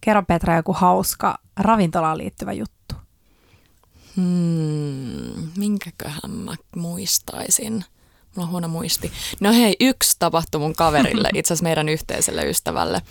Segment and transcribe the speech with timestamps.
[0.00, 2.94] Kerro Petra joku hauska ravintolaan liittyvä juttu.
[4.16, 7.84] Hmm, minkäköhän mä muistaisin?
[8.36, 9.12] Mulla on huono muisti.
[9.40, 13.02] No hei, yksi tapahtui mun kaverille, itse asiassa meidän yhteiselle ystävälle.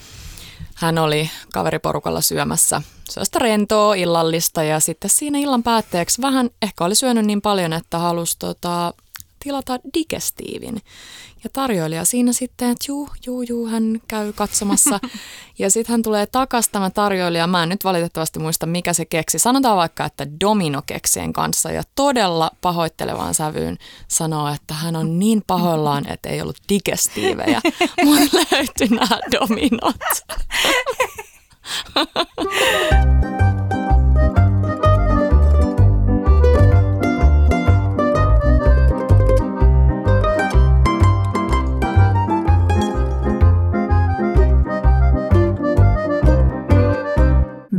[0.76, 6.96] Hän oli kaveriporukalla syömässä sellaista rentoa illallista ja sitten siinä illan päätteeksi vähän ehkä oli
[6.96, 8.94] syönyt niin paljon, että halusi tota,
[9.44, 10.82] tilata digestiivin.
[11.44, 15.00] Ja tarjoilija siinä sitten, että juu, juu, juu, hän käy katsomassa.
[15.60, 17.48] ja sitten hän tulee takaisin tämä tarjoilija.
[17.48, 19.40] Mä en nyt valitettavasti muista, mikä se keksi.
[19.40, 21.72] Sanotaan vaikka, että dominokeksien kanssa.
[21.72, 27.62] Ja todella pahoittelevaan sävyyn sanoo, että hän on niin pahoillaan, että ei ollut digestiivejä.
[28.06, 29.96] Mun löytyi nämä dominot.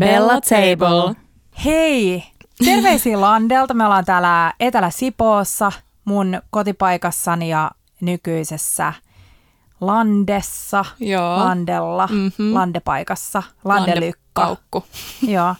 [0.01, 1.15] Bella Table.
[1.65, 2.25] Hei!
[2.65, 3.75] Terveisiä Landelta.
[3.75, 5.73] Me ollaan täällä Etelä-Sipoossa,
[6.05, 7.71] mun kotipaikassani ja
[8.01, 8.93] nykyisessä
[9.81, 11.37] Landessa, Joo.
[11.37, 12.55] Landella, Mhm.
[12.55, 14.57] Landepaikassa, Landelykka.
[15.29, 15.55] Joo.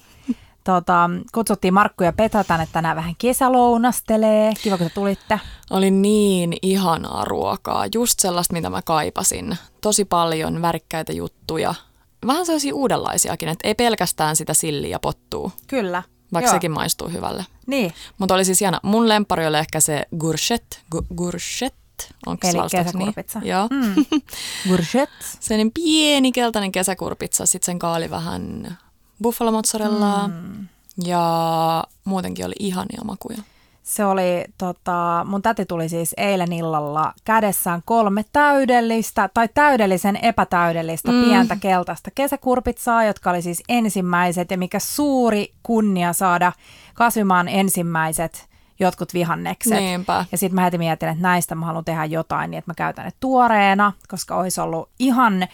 [0.65, 4.53] Tota, kutsuttiin Markku ja Petra tänne tänään vähän kesälounastelee.
[4.63, 5.41] Kiva, kun te tulitte.
[5.71, 9.59] Oli niin ihanaa ruokaa, just sellaista, mitä mä kaipasin.
[9.81, 11.75] Tosi paljon värikkäitä juttuja.
[12.27, 16.03] Vähän sellaisia uudenlaisiakin, että ei pelkästään sitä silliä pottuu, Kyllä.
[16.33, 16.55] vaikka Joo.
[16.57, 17.47] sekin maistuu hyvälle.
[17.67, 18.79] Niin, Mutta oli siis hieno.
[18.83, 20.77] Mun lempari oli ehkä se gourchette.
[20.97, 21.71] Gu-?
[22.27, 23.39] Onko eli se lausutaanko kesäkurpitsa.
[23.39, 23.51] Niin?
[23.51, 23.69] Joo.
[23.71, 23.95] Mm.
[24.69, 25.25] Gourgette.
[25.41, 27.47] Sellainen pieni keltainen kesäkurpitsa.
[27.47, 28.77] Sitten sen kaali vähän
[29.23, 30.29] buffalo mozzarellaa.
[30.29, 30.69] Mm.
[31.05, 33.39] Ja muutenkin oli ihania makuja.
[33.83, 41.13] Se oli, tota, mun täti tuli siis eilen illalla kädessään kolme täydellistä tai täydellisen epätäydellistä
[41.13, 41.25] Mm.
[41.25, 46.53] pientä keltaista kesäkurpitsaa, jotka oli siis ensimmäiset ja mikä suuri kunnia saada
[46.95, 48.49] kasvimaan ensimmäiset
[48.81, 49.79] jotkut vihannekset.
[49.79, 50.25] Niinpä.
[50.33, 53.05] Ja sitten mä heti mietin, että näistä mä haluan tehdä jotain niin, että mä käytän
[53.05, 55.49] ne tuoreena, koska olisi ollut ihan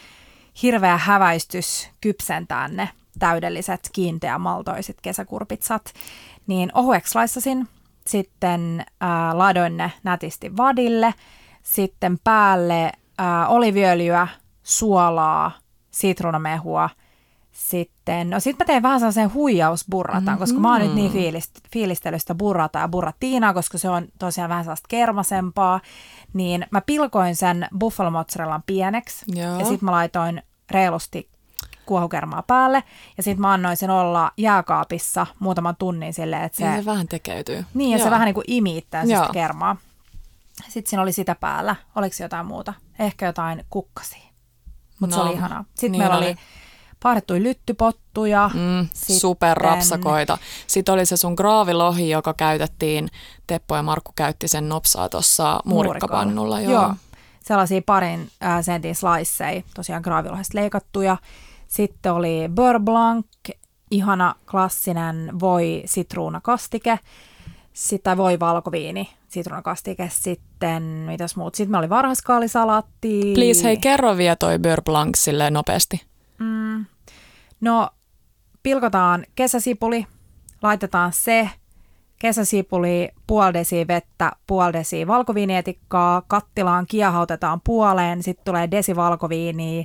[0.62, 2.88] hirveä häväistys kypsentää ne
[3.18, 5.92] täydelliset kiinteämaltoiset kesäkurpitsat.
[6.46, 7.68] Niin ohueksi laissasin,
[8.08, 11.14] sitten ää, ladoin ne nätisti vadille,
[11.62, 14.28] sitten päälle ää, oliviöljyä,
[14.62, 15.52] suolaa,
[15.90, 16.90] sitruunamehua,
[17.52, 20.38] sitten, no sitten mä tein vähän sellaisen huijausburratan, mm-hmm.
[20.38, 24.64] koska mä oon nyt niin fiilist, fiilistelystä burrata ja burratiinaa, koska se on tosiaan vähän
[24.64, 25.80] sellaista kermasempaa,
[26.32, 29.58] niin mä pilkoin sen buffalo mozzarellan pieneksi Joo.
[29.58, 31.28] ja sitten mä laitoin reilusti
[31.86, 32.82] kuohukermaa päälle
[33.16, 37.08] ja sitten mä annoin sen olla jääkaapissa muutaman tunnin silleen, että Se, se, se vähän
[37.08, 37.64] tekeytyy.
[37.74, 38.10] niin ja se Joo.
[38.10, 39.22] vähän niin kuin imi itseänsä Joo.
[39.22, 39.76] sitä kermaa.
[40.68, 41.76] Sitten siinä oli sitä päällä.
[41.94, 42.74] Oliko se jotain muuta?
[42.98, 44.22] Ehkä jotain kukkasia.
[45.00, 45.64] Mutta No, se oli ihanaa.
[45.68, 46.36] Sitten niin meillä oli.
[47.30, 48.50] oli lyttypottuja.
[48.54, 50.38] Mm, Sitten- superrapsakoita.
[50.66, 53.08] Sitten oli se sun graavilohi, joka käytettiin,
[53.46, 56.60] Teppo ja Markku käytti sen nopsaa tuossa muurikkapannulla.
[56.60, 56.72] Joo.
[56.72, 56.94] joo.
[57.42, 61.16] Sellaisia parin äh, sentin sliceja, tosiaan graavilohesta leikattuja.
[61.66, 63.26] Sitten oli beurre blanc,
[63.90, 66.98] ihana klassinen voi sitruunakastike.
[67.72, 70.08] Sitten voi valkoviini, sitruunakastike.
[70.12, 71.54] Sitten, mitäs muut?
[71.54, 73.32] Sitten me oli varhaskaalisalaatti.
[73.34, 76.02] Please, hei, kerro vielä toi beurre blanc silleen nopeasti.
[76.38, 76.84] Mm.
[77.60, 77.88] No,
[78.62, 80.06] pilkotaan kesäsipuli,
[80.62, 81.50] laitetaan se,
[82.18, 89.84] kesäsipuli, puoli desi vettä, puoli desi valkoviinietikkaa, kattilaan kiehautetaan puoleen, sitten tulee desi valkoviiniä,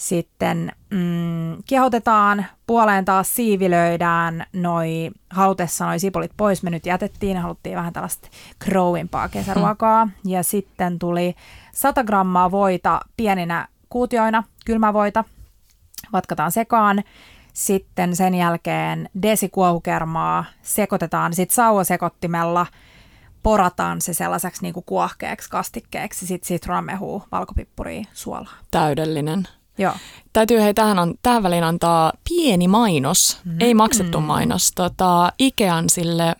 [0.00, 7.76] sitten mm, kiehautetaan, puoleen taas siivilöidään noi, halutessa noi sipulit pois, me nyt jätettiin, haluttiin
[7.76, 8.28] vähän tällaista
[8.64, 11.34] crowimpaa kesäruokaa, ja sitten tuli
[11.72, 15.24] 100 grammaa voita pieninä kuutioina, kylmävoita,
[16.12, 17.02] vatkataan sekaan.
[17.52, 22.66] Sitten sen jälkeen desikuohukermaa sekoitetaan sitten sauvasekottimella,
[23.42, 28.52] porataan se sellaiseksi niin kuin kuohkeaksi kastikkeeksi, sitten sitruunamehua, valkopippuria, suolaa.
[28.70, 29.48] Täydellinen.
[29.80, 29.92] Joo.
[30.32, 33.56] Täytyy hei tähän, on, tähän väliin antaa pieni mainos, mm.
[33.60, 36.36] ei maksettu mainos, tota, Ikean sille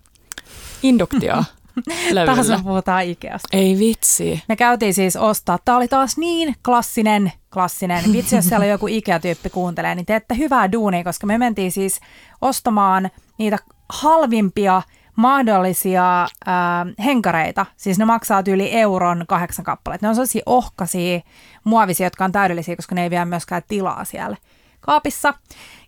[0.82, 1.44] induktio
[2.26, 3.49] Taas me puhutaan Ikeasta.
[3.53, 4.43] Ei vitsi.
[4.49, 8.12] Me käytiin siis ostaa, tämä oli taas niin klassinen, klassinen.
[8.12, 12.00] Vitsi, jos siellä joku Ikea-tyyppi kuuntelee, niin teette hyvää duunia, koska me mentiin siis
[12.41, 14.82] ostamaan niitä halvimpia
[15.17, 17.67] mahdollisia ää, henkareita.
[17.77, 20.07] Siis ne maksaa yli euron kahdeksan kappaletta.
[20.07, 21.21] Ne on sellaisia ohkaisia,
[21.65, 24.37] muovisia, jotka on täydellisiä, koska ne ei vie myöskään tilaa siellä
[24.81, 25.35] kaapissa.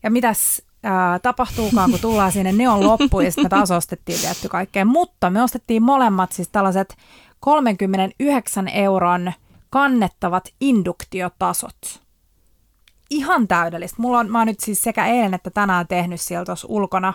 [0.03, 4.21] Ja mitäs ää, tapahtuukaan, kun tullaan sinne, ne on loppu ja sitten me taas ostettiin
[4.21, 4.85] tietty kaikkea.
[4.85, 6.97] Mutta me ostettiin molemmat siis tällaiset
[7.41, 9.33] 39 euron
[9.71, 12.03] kannettavat induktiotasot.
[13.11, 14.03] ihan täydellistä.
[14.03, 17.15] Mulla on, mä oon nyt siis sekä eilen että tänään tehnyt siellä tuossa ulkona,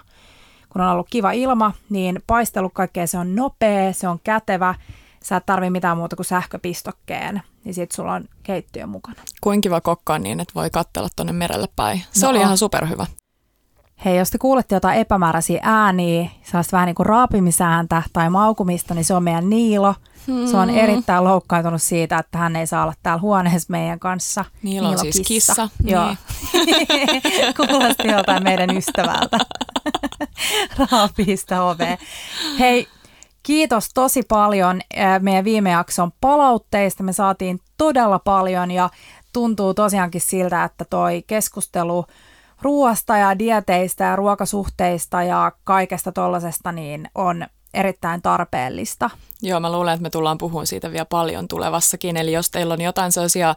[0.69, 3.07] kun on ollut kiva ilma, niin paistellut kaikkea.
[3.07, 4.75] Se on nopea, se on kätevä,
[5.23, 9.21] sä et tarvi mitään muuta kuin sähköpistokkeen, niin sit sulla on keittiö mukana.
[9.41, 12.03] Kuinka kiva kokkaa niin, että voi katsella tuonne merelle päin.
[12.11, 12.43] Se No oli on.
[12.43, 13.05] ihan superhyvä.
[14.05, 19.05] Hei, jos te kuulette jotain epämääräisiä ääniä, sellaista vähän niin kuin raapimisääntä tai maukumista, niin
[19.05, 19.95] se on meidän Niilo.
[20.51, 24.45] Se on erittäin loukkaantunut siitä, että hän ei saa olla täällä huoneessa meidän kanssa.
[24.63, 26.15] Niilo on siis kissa, Joo.
[27.57, 29.37] Kuulosti joltain meidän ystävältä.
[30.91, 31.97] Raapista ovea.
[32.59, 32.87] Hei,
[33.43, 34.81] kiitos tosi paljon
[35.19, 37.03] meidän viime jakson palautteista.
[37.03, 38.89] Me saatiin todella paljon ja
[39.33, 42.05] tuntuu tosiaankin siltä, että toi keskustelu
[42.61, 49.09] ruoasta ja dieteistä ja ruokasuhteista ja kaikesta tollasesta niin on erittäin tarpeellista.
[49.41, 52.17] Joo, mä luulen, että me tullaan puhumaan siitä vielä paljon tulevassakin.
[52.17, 53.55] Eli jos teillä on jotain sellaisia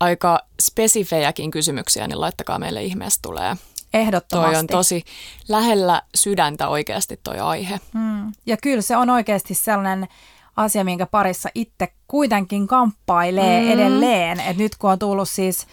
[0.00, 3.56] aika spesifejäkin kysymyksiä, niin laittakaa meille ihmeessä tulee.
[3.94, 4.52] Ehdottomasti.
[4.52, 5.04] Toi on tosi
[5.48, 7.80] lähellä sydäntä oikeasti toi aihe.
[7.92, 8.32] Mm.
[8.46, 10.08] Ja kyllä se on oikeasti sellainen
[10.56, 13.70] asia, minkä parissa itse kuitenkin kamppailee mm.
[13.70, 14.40] edelleen.
[14.40, 15.66] Et nyt kun on tullut siis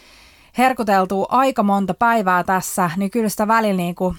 [0.58, 4.16] herkuteltua aika monta päivää tässä, niin kyllä sitä välillä niin kuin,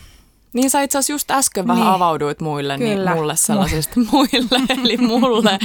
[0.54, 1.94] Niin sä itse asiassa just äsken vähän Niin.
[1.94, 3.10] avauduit muille, Kyllä.
[3.12, 5.60] niin mulle sellaisista muille, eli mulle.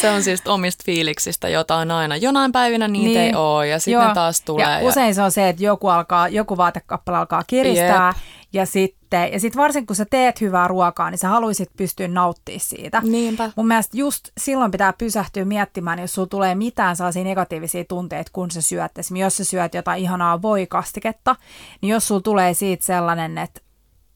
[0.00, 2.16] Se on siis omista fiiliksistä, jota on aina.
[2.16, 3.20] Jonain päivinä niitä Niin.
[3.20, 4.82] ei ole ja sitten taas tulee.
[4.82, 8.39] Ja usein se on se, että joku, alkaa, joku vaatekappale alkaa kiristää Jep.
[8.52, 12.60] Ja sitten, ja sitten varsinkin kun sä teet hyvää ruokaa, niin sä haluaisit pystyä nauttimaan
[12.60, 13.02] siitä.
[13.04, 13.50] Niinpä.
[13.56, 18.50] Mun mielestä just silloin pitää pysähtyä miettimään, jos sulla tulee mitään sellaisia negatiivisia tunteita, kun
[18.50, 18.98] sä syöt.
[18.98, 21.36] Esimerkiksi jos sä syöt jotain ihanaa voikastiketta,
[21.80, 23.60] niin jos sulla tulee siitä sellainen, että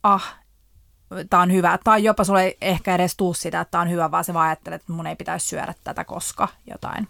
[0.02, 0.34] ah,
[1.31, 4.10] tää on hyvä, tai jopa sulle ei ehkä edes tuu sitä, että tää on hyvä,
[4.10, 7.08] vaan sä vaan ajattelet, että mun ei pitäisi syödä tätä koska jotain.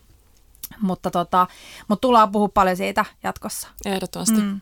[0.81, 1.47] Mutta, tota,
[1.88, 3.69] mutta tullaan puhua paljon siitä jatkossa.
[3.85, 4.41] Ehdottomasti.
[4.41, 4.61] Mm.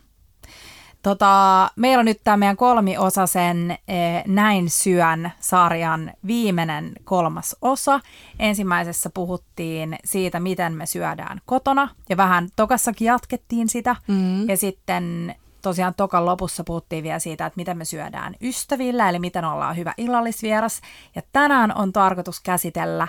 [1.02, 8.00] Tota, meillä on nyt tämä meidän kolmiosaisen eh, Näin syön sarjan viimeinen kolmas osa.
[8.38, 13.96] Ensimmäisessä puhuttiin siitä, miten me syödään kotona ja vähän tokassakin jatkettiin sitä.
[14.08, 14.48] Mm.
[14.48, 19.44] Ja sitten tosiaan tokan lopussa puhuttiin vielä siitä, että miten me syödään ystävillä, eli miten
[19.44, 20.80] ollaan hyvä illallisvieras.
[21.14, 23.08] Ja tänään on tarkoitus käsitellä,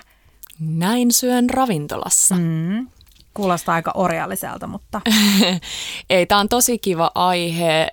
[0.60, 2.36] Näin syön ravintolassa.
[2.36, 2.88] mm,
[3.34, 5.02] kuulostaa aika orjalliselta, mutta
[6.10, 7.88] Ei, tämä on tosi kiva aihe.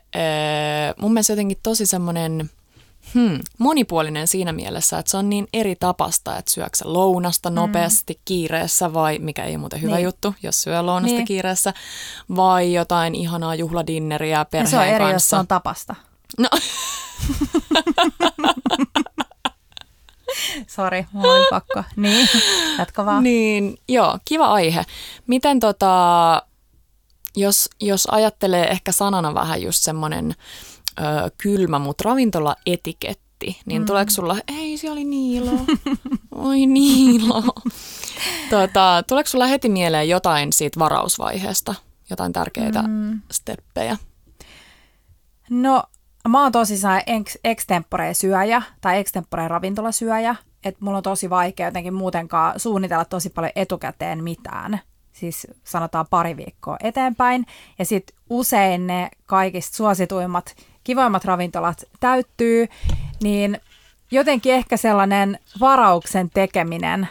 [1.00, 2.50] Mun mielestä jotenkin tosi semmoinen
[3.14, 8.20] hmm, monipuolinen siinä mielessä, että se on niin eri tapasta, että syöksä sä lounasta nopeasti
[8.24, 10.04] kiireessä vai, mikä ei ole muuten hyvä Niin.
[10.04, 11.24] juttu, jos syö lounasta Niin.
[11.26, 11.74] kiireessä,
[12.36, 15.36] vai jotain ihanaa juhladinneriä perheen se on eri, jos kanssa.
[15.36, 15.94] se on tapasta.
[16.38, 16.48] No,
[20.66, 21.84] Sori, mulla oli pakko.
[21.96, 22.28] Niin,
[22.78, 23.22] jatka vaan.
[23.22, 24.84] Niin, joo, kiva aihe.
[25.26, 26.42] Miten tota,
[27.36, 30.34] jos, jos ajattelee ehkä sanana vähän just semmoinen
[31.00, 31.02] ö,
[31.42, 33.86] kylmä, mutta ravintolaetiketti, niin mm.
[33.86, 35.52] tuleeko sulla, ei se oli Niilo,
[36.34, 37.42] oi Niilo.
[38.50, 41.74] tota, tuleeko sulla heti mieleen jotain siitä varausvaiheesta,
[42.10, 43.20] jotain tärkeitä mm.
[43.30, 43.96] steppejä?
[45.50, 45.82] No,
[46.28, 51.94] mä oon tosissaan ex- extempore syöjä tai extempore ravintolasyöjä, että mulla on tosi vaikea jotenkin
[51.94, 54.80] muutenkaan suunnitella tosi paljon etukäteen mitään.
[55.12, 57.46] Siis sanotaan pari viikkoa eteenpäin.
[57.78, 62.68] Ja sitten usein ne kaikista suosituimmat, kivoimmat ravintolat täyttyy,
[63.22, 63.60] niin
[64.10, 67.08] jotenkin ehkä sellainen varauksen tekeminen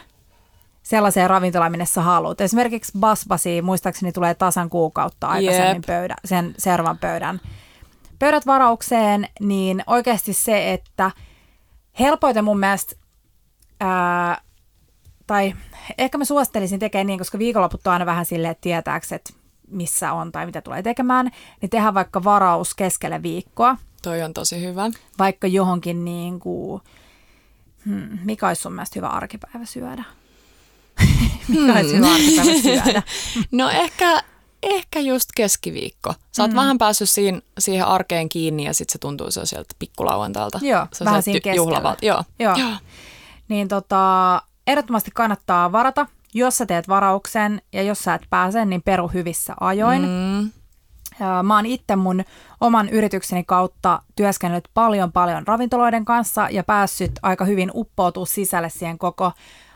[0.82, 2.40] sellaiseen ravintolaan, minne sä haluat.
[2.40, 5.86] Esimerkiksi Basbasi, muistaakseni tulee tasan kuukautta aikaisemmin Jep.
[5.86, 7.40] pöydä, sen servan pöydän
[8.20, 11.10] pöydät varaukseen, niin oikeasti se, että
[12.00, 12.96] helpoiten mun mielestä,
[13.80, 14.40] ää,
[15.26, 15.54] tai
[15.98, 19.32] ehkä mä suosittelisin tekemään niin, koska viikonloput on aina vähän silleen, että tietääks, että
[19.70, 24.60] missä on tai mitä tulee tekemään, niin tehdään vaikka varaus keskelle viikkoa, Toi on tosi
[24.62, 24.90] hyvä.
[25.18, 26.82] vaikka johonkin niin kuin,
[27.86, 30.04] hmm, mikä olisi sun mielestä hyvä arkipäivä syödä?
[31.48, 33.02] mikä olisi hyvä arkipäivä syödä?
[33.52, 34.22] No ehkä,
[34.62, 36.14] ehkä just keskiviikko.
[36.32, 36.56] Sä oot mm.
[36.56, 40.58] vähän päässyt siihen, siihen arkeen kiinni ja sitten se tuntuu se sieltä pikkulauantailta.
[40.62, 41.56] Joo, se vähän siinä keskellä.
[41.56, 42.06] juhlavalta.
[42.06, 42.24] Joo.
[42.38, 42.54] Joo.
[43.48, 48.82] Niin tota, ehdottomasti kannattaa varata, jos sä teet varauksen ja jos sä et pääse, niin
[48.82, 50.02] peru hyvissä ajoin.
[50.02, 50.08] Mm.
[50.08, 50.50] Mm,
[51.46, 52.24] Mä oon itse mun
[52.60, 58.98] oman yritykseni kautta työskennellyt paljon paljon ravintoloiden kanssa ja päässyt aika hyvin uppoutua sisälle siihen
[58.98, 59.32] koko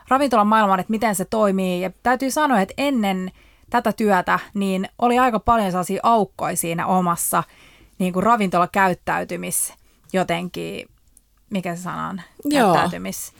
[0.07, 1.81] ravintolan maailmaan, että miten se toimii.
[1.81, 3.31] Ja täytyy sanoa, että ennen
[3.69, 7.43] tätä työtä niin oli aika paljon sellaisia aukkoja siinä omassa
[7.99, 9.73] niin kuin ravintolakäyttäytymis
[10.13, 10.89] jotenkin,
[11.49, 12.73] mikä se sana on, Joo.
[12.73, 13.33] käyttäytymis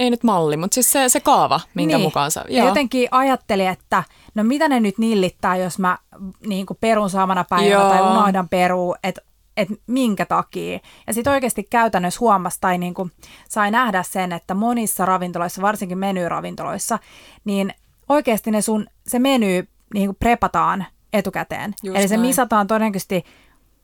[0.00, 2.06] ei nyt malli, mutta siis se, se kaava, minkä niin.
[2.06, 2.44] mukaan sä...
[2.48, 4.02] Ja jotenkin ajattelin, että
[4.34, 5.98] no mitä ne nyt nillittää, jos mä
[6.46, 7.88] niin kuin perun samana päivänä Joo.
[7.88, 9.20] tai unohdan peruu, että
[9.56, 10.78] että minkä takia.
[11.06, 13.12] Ja sitten oikeasti käytännössä huomasi tai niin kuin
[13.48, 16.98] sai nähdä sen, että monissa ravintoloissa, varsinkin menyravintoloissa,
[17.44, 17.74] niin
[18.10, 21.74] oikeasti ne sun, se meny niin kuin prepataan etukäteen.
[21.82, 22.26] Just Eli se näin.
[22.26, 23.24] misataan todennäköisesti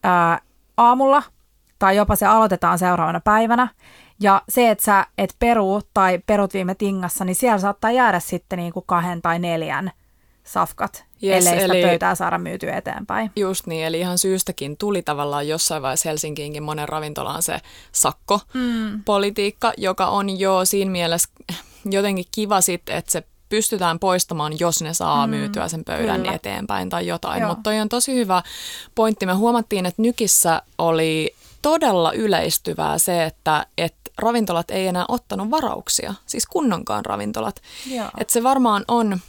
[0.02, 0.40] ää,
[0.76, 1.22] aamulla
[1.78, 3.68] tai jopa se aloitetaan seuraavana päivänä.
[4.20, 8.58] Ja se, että sä et peru tai perut viime tingassa, niin siellä saattaa jäädä sitten
[8.58, 9.90] niin kuin kahden tai neljän
[10.44, 13.30] safkat, Yes, ellei sitä eli- pöytää saada myytyä eteenpäin.
[13.36, 17.60] Just niin, eli ihan syystäkin tuli tavallaan jossain vaiheessa Helsinkiinkin monen ravintolaan se
[17.92, 21.28] sakkopolitiikka, joka on jo siinä mielessä
[21.84, 26.32] jotenkin kiva sitten, että se pystytään poistamaan, jos ne saa mm, myytyä sen pöydän kyllä.
[26.32, 27.46] eteen tai jotain.
[27.46, 28.42] Mutta toi on tosi hyvä
[28.94, 29.26] pointti.
[29.26, 36.14] Me huomattiin, että Nykissä oli todella yleistyvää se, että, että ravintolat ei enää ottanut varauksia,
[36.26, 37.62] siis kunnonkaan ravintolat.
[37.86, 38.08] Joo.
[38.18, 39.20] Et se varmaan on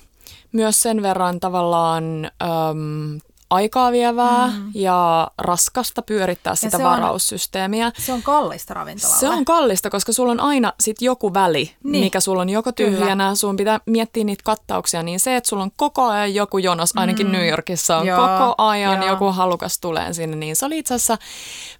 [0.51, 4.71] myös sen verran tavallaan äm, aikaa vievää mm.
[4.73, 7.91] ja raskasta pyörittää sitä se on- varaussysteemiä.
[7.97, 9.19] Se on kallista ravintolalle.
[9.19, 12.03] Se on kallista, koska sulla on aina sit joku väli, Niin.
[12.03, 12.97] mikä sulla on joko Kyllä.
[12.97, 16.89] tyhjänä, sun pitää miettiä niitä kattauksia, niin se, että sulla on koko ajan joku jonos,
[16.95, 17.31] ainakin mm.
[17.31, 19.07] New Yorkissa on Joo, koko ajan joo.
[19.11, 21.17] joku halukas tulee sinne, niin se oli itse asiassa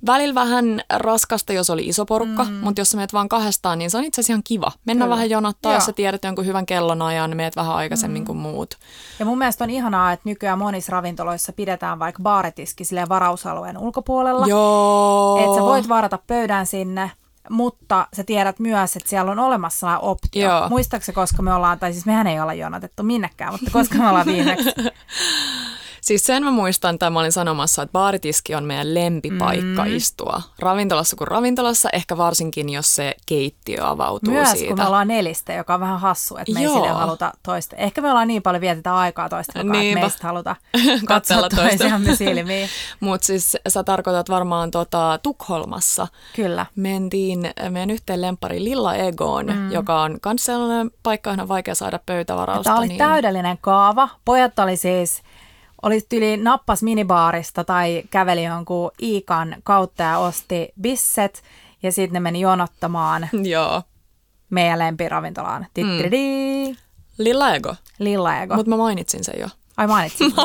[0.06, 2.54] välillä vähän raskasta, jos oli iso porukka, mm.
[2.54, 4.72] mutta jos sä meet vaan kahdestaan, niin se on itse asiassa ihan kiva.
[4.86, 5.16] Mennä Kyllä.
[5.16, 5.86] vähän jonottaa, jos Joo.
[5.86, 8.26] sä tiedät jonkun hyvän kellonajan, meet vähän aikaisemmin mm.
[8.26, 8.76] kuin muut.
[9.20, 14.46] Ja mun mielestä on ihanaa, että nykyään monissa ravintoloissa pidetään vaikka baaritiski silleen varausalueen ulkopuolella.
[14.48, 15.38] Joo.
[15.38, 17.12] Että sä voit varata pöydän sinne,
[17.50, 20.50] mutta sä tiedät myös, että siellä on olemassa sellainen optio.
[20.50, 20.70] Joo.
[20.70, 24.26] Muistaakseni, koska me ollaan, tai siis mehän ei olla jonotettu minnekään, mutta koska me ollaan
[24.26, 24.70] viimeksi.
[26.08, 29.96] Siis sen mä muistan, että mä olin sanomassa, että baaritiski on meidän lempipaikka mm.
[29.96, 30.42] istua.
[30.60, 34.68] Ravintolassa kuin ravintolassa, ehkä varsinkin, jos se keittiö avautuu Myös siitä.
[34.68, 36.74] kun me ollaan nelistä, joka on vähän hassu, että me ei Joo.
[36.74, 37.76] sille haluta toista.
[37.76, 40.56] Ehkä me ollaan niin paljon vietetään aikaa toista kanssa, että meistä haluta
[41.08, 42.70] Katsella toisiamme silmiin.
[43.00, 46.08] Mutta siis sä tarkoitat varmaan tota, Tukholmassa.
[46.36, 46.66] Kyllä.
[46.76, 49.72] Mentiin meidän yhteen lempari Lilla Egoon, mm.
[49.72, 52.64] joka on myös sellainen paikka, johon on vaikea saada pöytävarausta.
[52.64, 52.98] Tämä oli niin...
[52.98, 54.10] täydellinen kaava.
[54.26, 55.22] Pojat oli siis,
[55.88, 61.44] oli tyli nappas minibaarista tai käveli jonkun Iikan kautta ja osti bisset.
[61.84, 63.84] Ja sitten ne meni jonottamaan Joo.
[64.50, 65.68] meidän lempiravintolaan.
[65.74, 66.76] Tittidi,
[67.18, 67.76] Lilla Ego.
[68.00, 68.56] Lilla Ego.
[68.56, 69.48] Mutta mä mainitsin sen jo.
[69.78, 70.34] Ai mainitsin.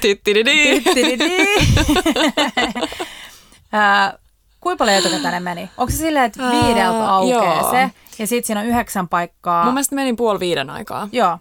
[0.00, 0.80] Tittididi.
[0.80, 1.46] Tittidi.
[3.72, 4.18] Ää,
[4.60, 5.70] Kuinka paljon etukäteen meni?
[5.78, 9.64] Onko se silleen, että viideltä aukeaa se, ja sitten siinä on yhdeksän paikkaa?
[9.64, 11.08] Mun mielestä menin puoli viiden aikaa.
[11.12, 11.38] Joo.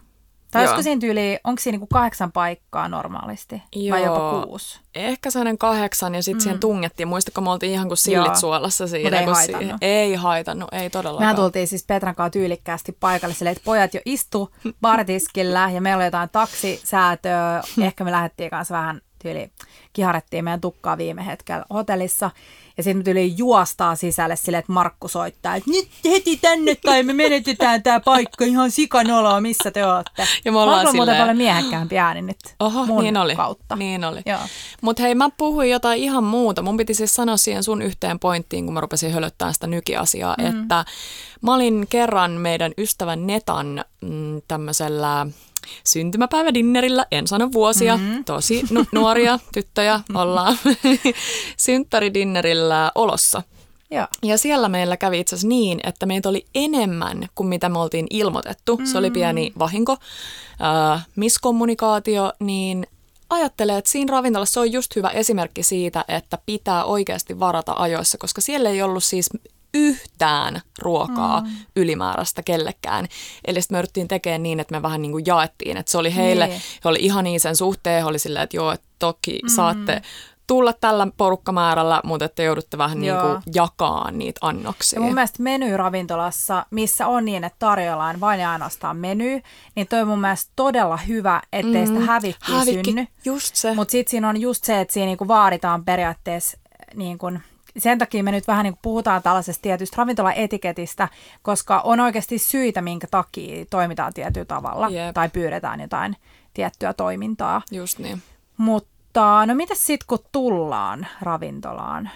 [0.52, 0.70] Tai Joo.
[0.72, 3.62] olisiko siinä tyyli, onko siinä niinku kahdeksan paikkaa normaalisti?
[3.92, 4.16] Vai Joo.
[4.16, 4.80] jopa kuusi?
[4.96, 6.44] Ehkä sellainen kahdeksan ja sitten mm.
[6.44, 7.08] siihen tungettiin.
[7.08, 8.36] Muistatko, me oltiin ihan kuin sillit Joo.
[8.36, 9.10] suolassa siinä.
[9.10, 9.62] Mut ei kun haitannut.
[9.62, 11.22] siihen- Ei haitannut, ei todellakaan.
[11.24, 14.50] Mehän tultiin siis Petran kanssa tyylikkäästi paikalle silleen, että pojat jo istu
[14.82, 17.62] bartiskillä ja meillä oli jotain taksisäätöä.
[17.82, 19.52] Ehkä me lähdettiin kanssa vähän tyyli,
[19.94, 22.32] kiharettiin meidän tukkaa viime hetkellä hotellissa.
[22.78, 27.14] Ja sitten tyyli juostaa sisälle silleen, että Markku soittaa, että nyt heti tänne tai me
[27.14, 30.28] menetetään tämä paikka ihan sikanoloa, missä te olette.
[30.46, 33.36] Ja me ollaan on muuten paljon miehekkäämpi ääni nyt Oho, mun niin oli.
[33.36, 33.76] kautta.
[33.76, 34.22] Niin oli.
[34.82, 36.62] Mutta hei, mä puhuin jotain ihan muuta.
[36.62, 40.46] Mun piti siis sanoa siihen sun yhteen pointtiin, kun mä rupesin hölöttämään sitä nykiasiaa, mm.
[40.46, 40.86] että
[41.42, 45.28] mä olin kerran meidän ystävän Netan mm, tämmöisellä
[45.84, 48.24] syntymäpäivädinnerillä, en sano vuosia, mm-hmm.
[48.26, 50.58] tosi nu- nuoria tyttöjä ollaan,
[51.58, 53.44] synttäridinnerillä Olossa.
[53.92, 54.08] Joo.
[54.24, 58.08] Ja siellä meillä kävi itse asiassa niin, että meitä oli enemmän kuin mitä me oltiin
[58.10, 58.78] ilmoitettu.
[58.78, 58.86] Mm.
[58.86, 59.98] Se oli pieni vahinko,
[60.94, 62.88] äh, miskommunikaatio, niin
[63.30, 68.18] ajattelee, että siinä ravintolassa se on just hyvä esimerkki siitä, että pitää oikeasti varata ajoissa,
[68.18, 69.30] koska siellä ei ollut siis
[69.74, 71.48] yhtään ruokaa mm.
[71.76, 73.08] ylimääräistä kellekään.
[73.48, 76.16] Eli sitten me yritettiin tekemään niin, että me vähän niin kuin jaettiin, että se oli
[76.16, 76.62] heille, Niin.
[76.84, 79.50] he oli ihan niin sen suhteen, he oli silleen, että joo, että toki mm.
[79.50, 80.02] saatte
[80.48, 83.22] tulla tällä porukkamäärällä, mutta että joudutte vähän niin Joo.
[83.22, 84.98] kuin jakaa niitä annoksia.
[84.98, 89.42] Ja mun mielestä menyravintolassa, missä on niin, että tarjoillaan vain ja ainoastaan meny,
[89.76, 93.08] niin toi on mun mielestä todella hyvä, ettei sitä hävikkiä Hävikki, synny.
[93.26, 93.74] just se.
[93.76, 96.58] Mutta sitten siinä on just se, että siinä niinku vaaditaan periaatteessa
[96.96, 97.40] niin kun,
[97.82, 101.08] sen takia me nyt vähän niin puhutaan tällaisesta tietystä ravintolaetiketistä,
[101.42, 105.14] koska on oikeasti syitä, minkä takia toimitaan tietyllä tavalla Jep.
[105.14, 106.16] tai pyydetään jotain
[106.54, 107.62] tiettyä toimintaa.
[107.72, 108.22] Just niin.
[108.58, 112.10] Mutta no mitäs sitten, kun tullaan ravintolaan?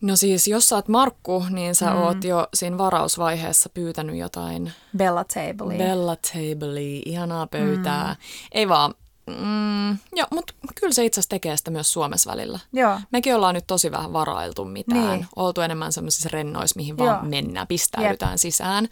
[0.00, 1.96] No siis, jos sä oot Markku, niin sä mm.
[1.96, 5.78] oot jo siinä varausvaiheessa pyytänyt jotain Bella Table.
[5.78, 8.08] Bella Tablea, ihanaa pöytää.
[8.08, 8.16] Mm.
[8.52, 8.94] Ei vaan,
[9.26, 12.58] mm, joo, mutta kyllä se itse asiassa tekee sitä myös Suomessa välillä.
[12.72, 13.00] Joo.
[13.10, 15.08] Mekin ollaan nyt tosi vähän varailtu mitään.
[15.08, 15.26] Niin.
[15.36, 17.06] Oltu enemmän semmoisissa rennoissa, mihin Joo.
[17.06, 18.88] vaan mennään, pistäydytään sisään.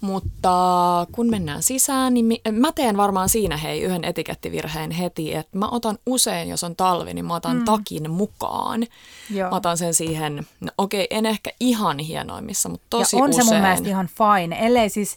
[0.00, 0.50] Mutta
[1.12, 5.68] kun mennään sisään, niin mi- mä teen varmaan siinä hei yhden etikettivirheen heti, että mä
[5.68, 7.64] otan usein, jos on talvi, niin mä otan mm.
[7.64, 8.86] takin mukaan.
[9.30, 9.50] Joo.
[9.50, 13.46] Mä otan sen siihen, no okei, en ehkä ihan hienoimmissa, mutta tosi ja on usein.
[13.46, 15.16] se mun mielestä ihan fine, ellei siis,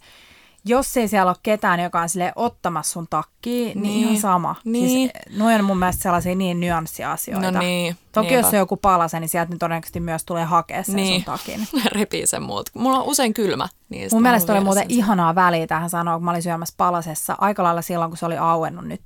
[0.65, 4.03] jos ei siellä ole ketään, joka on sille ottamassa sun takkiin, niin, Niin.
[4.03, 4.55] ihan sama.
[4.65, 4.89] Niin.
[4.89, 7.51] Siis, noin on mun mielestä sellaisia niin nyanssiasioita.
[7.51, 8.39] No niin, Toki niinpä.
[8.39, 11.23] jos se on joku palase, niin sieltä nyt todennäköisesti myös tulee hakea sen Niin.
[11.23, 11.67] sun takin.
[11.95, 12.69] repii sen muut.
[12.73, 13.67] Mulla on usein kylmä.
[13.89, 17.35] Niin Mun mielestä oli muuten sen ihanaa väliä tähän sanoa, kun mä olin syömässä palasessa
[17.39, 19.01] aika lailla silloin, kun se oli auennut nyt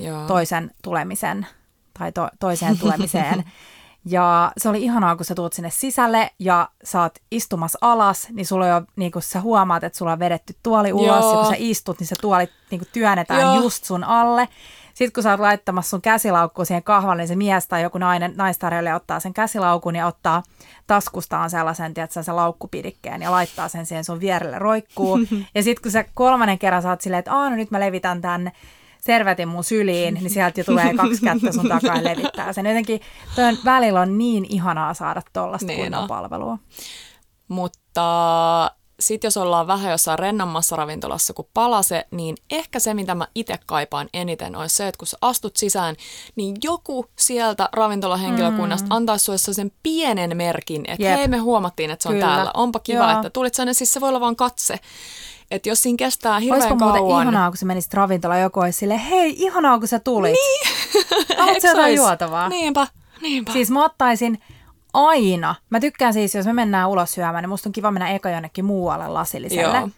[0.00, 0.26] Joo.
[0.26, 1.46] toisen tulemisen
[1.98, 3.44] tai to, toiseen tulemiseen.
[4.04, 8.46] Ja se oli ihanaa, kun sä tuut sinne sisälle ja sä oot istumassa alas, niin
[8.46, 11.32] sulla on jo, niin kun sä huomaat, että sulla on vedetty tuoli ulos, Joo.
[11.32, 13.54] ja kun sä istut, niin se tuoli niin työnnetään Joo.
[13.54, 14.48] just sun alle.
[14.94, 18.34] Sitten kun sä oot laittamassa sun käsilaukkuun siihen kahvalle, niin se mies tai joku nainen,
[18.36, 20.42] naistarjoilija ottaa sen käsilaukun ja ottaa
[20.86, 25.18] taskustaan sellaisen, tiedätkö, sen laukkupidikkeen ja laittaa sen siihen sun vierelle roikkuu.
[25.54, 28.52] ja sitten kun sä kolmannen kerran saat silleen, että aah, no nyt mä levitän tämän
[29.00, 32.66] servetin mun syliin, niin sieltä jo tulee kaksi kättä sun takaa ja levittää sen.
[32.66, 33.00] Jotenkin
[33.36, 36.08] toi välillä on niin ihanaa saada tollaista Niin kunnon on.
[36.08, 36.58] palvelua.
[37.48, 43.26] Mutta sitten jos ollaan vähän jossain rennommassa ravintolassa kuin palase, niin ehkä se, mitä mä
[43.34, 45.96] itse kaipaan eniten, olisi se, että kun sä astut sisään,
[46.36, 48.92] niin joku sieltä ravintolahenkilökunnasta mm.
[48.92, 51.18] antaisi sulle sen pienen merkin, että Jep.
[51.18, 52.26] hei, me huomattiin, että se on Kyllä.
[52.26, 52.50] täällä.
[52.54, 53.12] Onpa kiva, Joo.
[53.12, 53.72] että tulit tänne.
[53.74, 54.78] Siis se voi olla vaan katse.
[55.50, 57.22] Että jos siinä kestää hirveän muuten kauan...
[57.22, 60.32] ihanaa, kun sä menisit ravintolaan ja joku olisi silleen, hei, ihanaa, kun sä tulit.
[60.32, 60.68] Niin.
[61.38, 62.48] Haluatko se jotain juotavaa?
[62.48, 62.86] Niinpä,
[63.22, 63.52] niinpä.
[63.52, 64.42] Siis mä ottaisin
[64.92, 65.54] aina.
[65.70, 68.64] Mä tykkään siis, jos me mennään ulos syömään, niin musta on kiva mennä eka jonnekin
[68.64, 69.78] muualle lasilliselle.
[69.78, 69.88] Joo.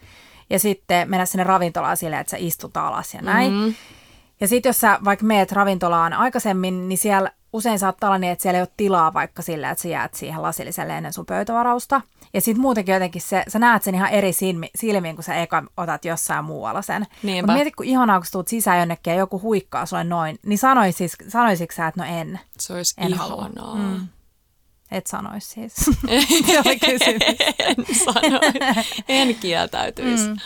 [0.51, 3.53] Ja sitten mennä sinne ravintolaan silleen, että sä istut alas ja näin.
[3.53, 3.71] Mhm.
[4.41, 8.43] Ja sitten jos sä vaikka meet ravintolaan aikaisemmin, niin siellä usein saattaa olla niin, että
[8.43, 12.01] siellä ei ole tilaa vaikka sillä, että sä jäät siihen lasilliselle ennen sun pöytävarausta.
[12.35, 15.63] Ja sitten muutenkin jotenkin se, sä näet sen ihan eri silmi, silmiin, kun sä eka
[15.77, 17.07] otat jossain muualla sen.
[17.23, 17.47] Niinpä.
[17.47, 20.59] Mutta mieti, kun ihanaa, kun sä tuut sisään jonnekin ja joku huikkaa sulle noin, niin
[20.59, 22.41] sanoisis, sanoisitko sä, että no en?
[22.59, 23.29] Se olisi En ihanaa.
[23.29, 23.75] halua.
[23.75, 24.07] Mm.
[24.91, 25.75] Et sanois siis.
[25.75, 27.39] Se oli kysymys.
[27.59, 28.41] en sano,
[29.09, 30.29] en kieltäytyisi.
[30.29, 30.37] Mm.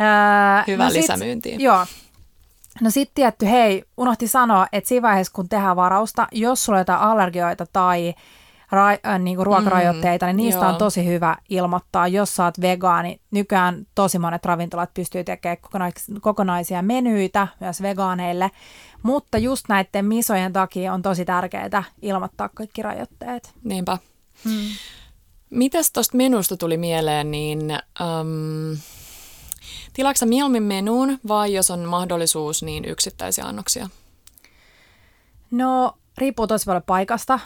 [0.00, 1.60] Öö, Hyvä sit- lisämyyntiin.
[1.60, 1.86] Joo.
[2.80, 6.80] No sitten tietty, hei, unohti sanoa, että siinä vaiheessa, kun tehdään varausta, jos sulla on
[6.80, 8.14] jotain allergioita tai
[8.72, 10.72] ra- äh, niinku ruokarajoitteita, niin niistä joo.
[10.72, 12.08] on tosi hyvä ilmoittaa.
[12.08, 18.50] Jos sä oot vegaani, nykyään tosi monet ravintolat pystyy tekemään kokonais- kokonaisia menyitä myös vegaaneille,
[19.02, 23.52] mutta just näiden misojen takia on tosi tärkeää ilmoittaa kaikki rajoitteet.
[23.64, 23.98] Niinpä.
[24.44, 24.68] Hmm.
[25.50, 28.76] Mitäs tuosta menusta tuli mieleen, niin äm,
[29.92, 33.88] tilaatko mieluummin menuun vai jos on mahdollisuus, niin yksittäisiä annoksia?
[35.50, 37.40] No, riippuu tosi paljon paikasta.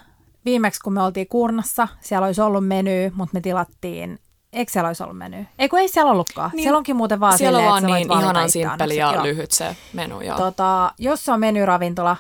[0.45, 4.19] Viimeksi, kun me oltiin Kurnassa, siellä olisi ollut meny, mutta me tilattiin
[4.55, 5.47] Eikö siellä olisi ollut meny?
[5.59, 6.51] Ei kun ei siellä ollutkaan.
[6.55, 9.13] Niin, siellä onkin muuten vaan Siellä silleen, vaan että niin ihanan simppeli ja.
[9.13, 9.23] Joo.
[9.23, 10.21] lyhyt se menu.
[10.21, 10.37] Joo.
[10.37, 12.17] Tota, jos se on menyravintola,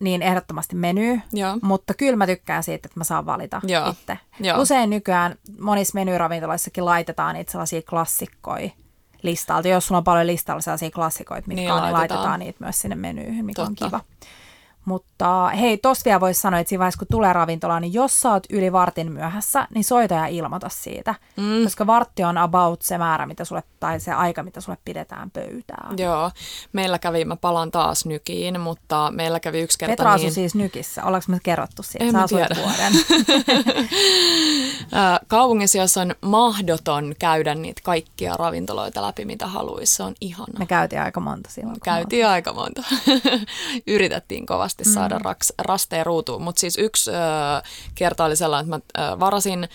[0.00, 1.58] niin ehdottomasti meny, Joo.
[1.62, 3.90] mutta kyllä mä tykkään siitä, että mä saan valita Joo.
[3.90, 4.18] itse.
[4.40, 4.60] Joo.
[4.60, 8.70] Usein nykyään monissa menyravintoloissakin laitetaan niitä sellaisia klassikkoja
[9.24, 9.68] listalta.
[9.68, 12.18] Jos sulla on paljon listalla sellaisia klassikoita, mitkä Niin, on, niin laitetaan.
[12.20, 13.84] laitetaan niitä myös sinne menyyhin, mikä Totta.
[13.84, 14.00] on kiva.
[14.84, 18.30] Mutta hei, tossa vielä voisi sanoa, että siinä vaiheessa, kun tulee ravintolaan, niin jos sä
[18.30, 21.14] oot yli vartin myöhässä, niin soita ja ilmoita siitä.
[21.36, 21.64] Mm.
[21.64, 25.98] Koska vartti on about se määrä, mitä sulle, tai se aika, mitä sulle pidetään pöytään.
[25.98, 26.30] Joo,
[26.72, 31.04] meillä kävi, mä palaan taas nykiin, mutta meillä kävi yksi kerta Petra niin, siis Nykissä.
[31.04, 32.04] Ollaanko me kerrottu siitä?
[32.04, 32.56] En Sä mä tiedä.
[32.62, 32.92] vuoden.
[35.28, 39.94] kaupungissa, jossa on mahdoton käydä niitä kaikkia ravintoloita läpi, mitä haluaisi.
[39.94, 40.58] Se on ihana.
[40.58, 41.80] Me käytiin aika monta silloin.
[41.84, 42.82] Käytiin aika monta.
[43.86, 47.14] Yritettiin kovasti saada raks, rasteen ruutuun, mutta siis yksi ö,
[47.94, 49.68] kerta oli sellainen, että mä ö, varasin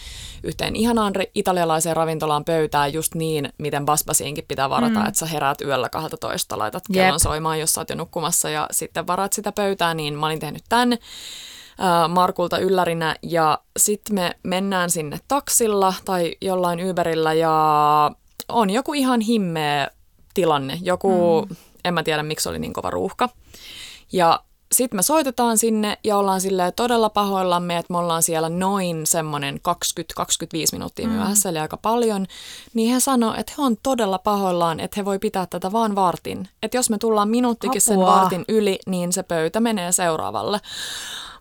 [0.44, 5.06] yhteen ihanaan italialaiseen ravintolaan pöytään just niin, miten basbasiinkin pitää varata, mm.
[5.06, 7.04] että sä heräät yöllä 12, laitat Jep.
[7.04, 10.40] kellon soimaan, jos sä oot jo nukkumassa ja sitten varaat sitä pöytää, niin mä olin
[10.40, 10.98] tehnyt tämän
[12.10, 18.12] Markulta yllärinä ja sitten me mennään sinne taksilla tai jollain Uberillä ja
[18.50, 19.88] on joku ihan himmeä
[20.34, 21.56] tilanne, joku, mm.
[21.86, 23.30] en mä tiedä miksi oli niin kova ruuhka.
[24.12, 29.06] Ja sitten me soitetaan sinne ja ollaan silleen todella pahoillamme, että me ollaan siellä noin
[29.06, 29.60] semmoinen
[30.22, 30.30] 20-25
[30.72, 31.14] minuuttia mm.
[31.14, 32.28] myöhässä, eli aika paljon.
[32.74, 36.50] Niin he sanoo, että he on todella pahoillaan, että he voi pitää tätä vaan vartin.
[36.64, 38.16] Että jos me tullaan minuuttikin sen Apua.
[38.16, 40.60] vartin yli, niin se pöytä menee seuraavalle.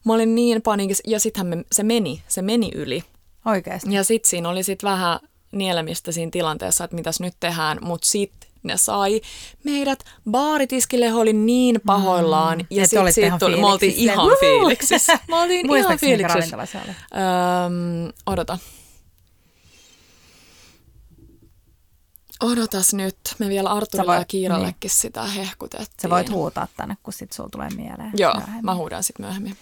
[0.05, 3.05] Mä olin niin panikissa, ja sittenhän me, se meni, se meni yli.
[3.45, 3.95] Oikeasti.
[3.95, 5.21] Ja sitten siinä oli sitten vähän
[5.53, 9.21] nielemistä siinä tilanteessa, että mitäs nyt tehdään, mutta sitten ne sai
[9.64, 12.59] meidät baaritiskille, he oli niin pahoillaan.
[12.59, 12.66] Mm.
[12.71, 15.18] Ja sitten sit ihan tuli, me oltiin ihan fiiliksissä.
[15.29, 16.57] Me oltiin ihan fiiliksissä.
[16.57, 18.59] Öm, odota.
[22.42, 23.18] Odotas nyt.
[23.38, 26.03] Me vielä Arturille voit- ja Kiirallekin sitä hehkutettiin.
[26.03, 28.11] Sä voit huutaa tänne, kun sit sulla tulee mieleen.
[28.16, 28.64] Joo, myöhemmin.
[28.64, 29.57] mä huudan sitten myöhemmin.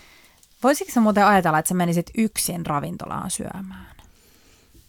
[0.62, 3.95] Voisitko sä muuten ajatella, että sä menisit yksin ravintolaan syömään?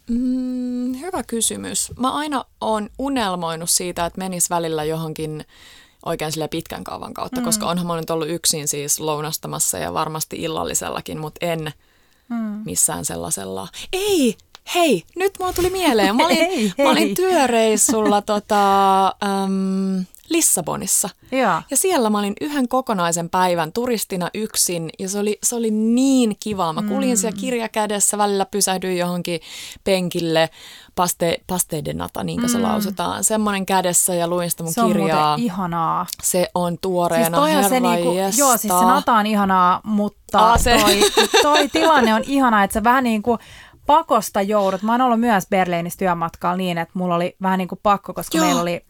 [0.08, 1.92] Mm, hyvä kysymys.
[1.98, 5.44] Mä aina oon unelmoinut siitä, että menis välillä johonkin
[6.06, 7.44] oikein sille pitkän kaavan kautta, mm.
[7.44, 11.72] koska onhan mä nyt ollut yksin siis lounastamassa ja varmasti illallisellakin, mutta en
[12.28, 12.62] Mm.
[12.64, 13.68] missään sellaisella.
[13.92, 14.36] Ei!
[14.74, 16.16] Hei, nyt mulla tuli mieleen.
[16.16, 17.14] Mä olin, Hei, mä olin hei.
[17.14, 21.08] työreissulla tota, äm, Lissabonissa.
[21.32, 21.62] Joo.
[21.70, 26.36] Ja siellä mä olin yhden kokonaisen päivän turistina yksin ja se oli, se oli niin
[26.40, 26.72] kivaa.
[26.72, 27.40] Mä kuljin siellä Mm.
[27.40, 29.40] kirja kädessä, välillä pysähdyin johonkin
[29.84, 30.50] penkille,
[30.94, 33.24] paste, pasteidenata, niin kuin se lausutaan.
[33.24, 34.74] Semmoinen kädessä ja luin sitä mun Mm.
[34.74, 35.28] Se on kirjaa.
[35.28, 36.06] muuten ihanaa.
[36.22, 38.40] Se on Siis tuoreena, on herra se niinku, jesta.
[38.40, 40.78] joo, siis se nata on ihanaa, mutta Aa, se.
[40.80, 41.00] toi,
[41.42, 43.38] toi tilanne on ihana, että sä vähän niin kuin
[43.86, 44.82] pakosta joudut.
[44.82, 48.38] Mä oon ollut myös Berliinissä työmatkalla niin, että mulla oli vähän niin kuin pakko, koska
[48.38, 48.46] Joo.
[48.46, 48.84] meillä oli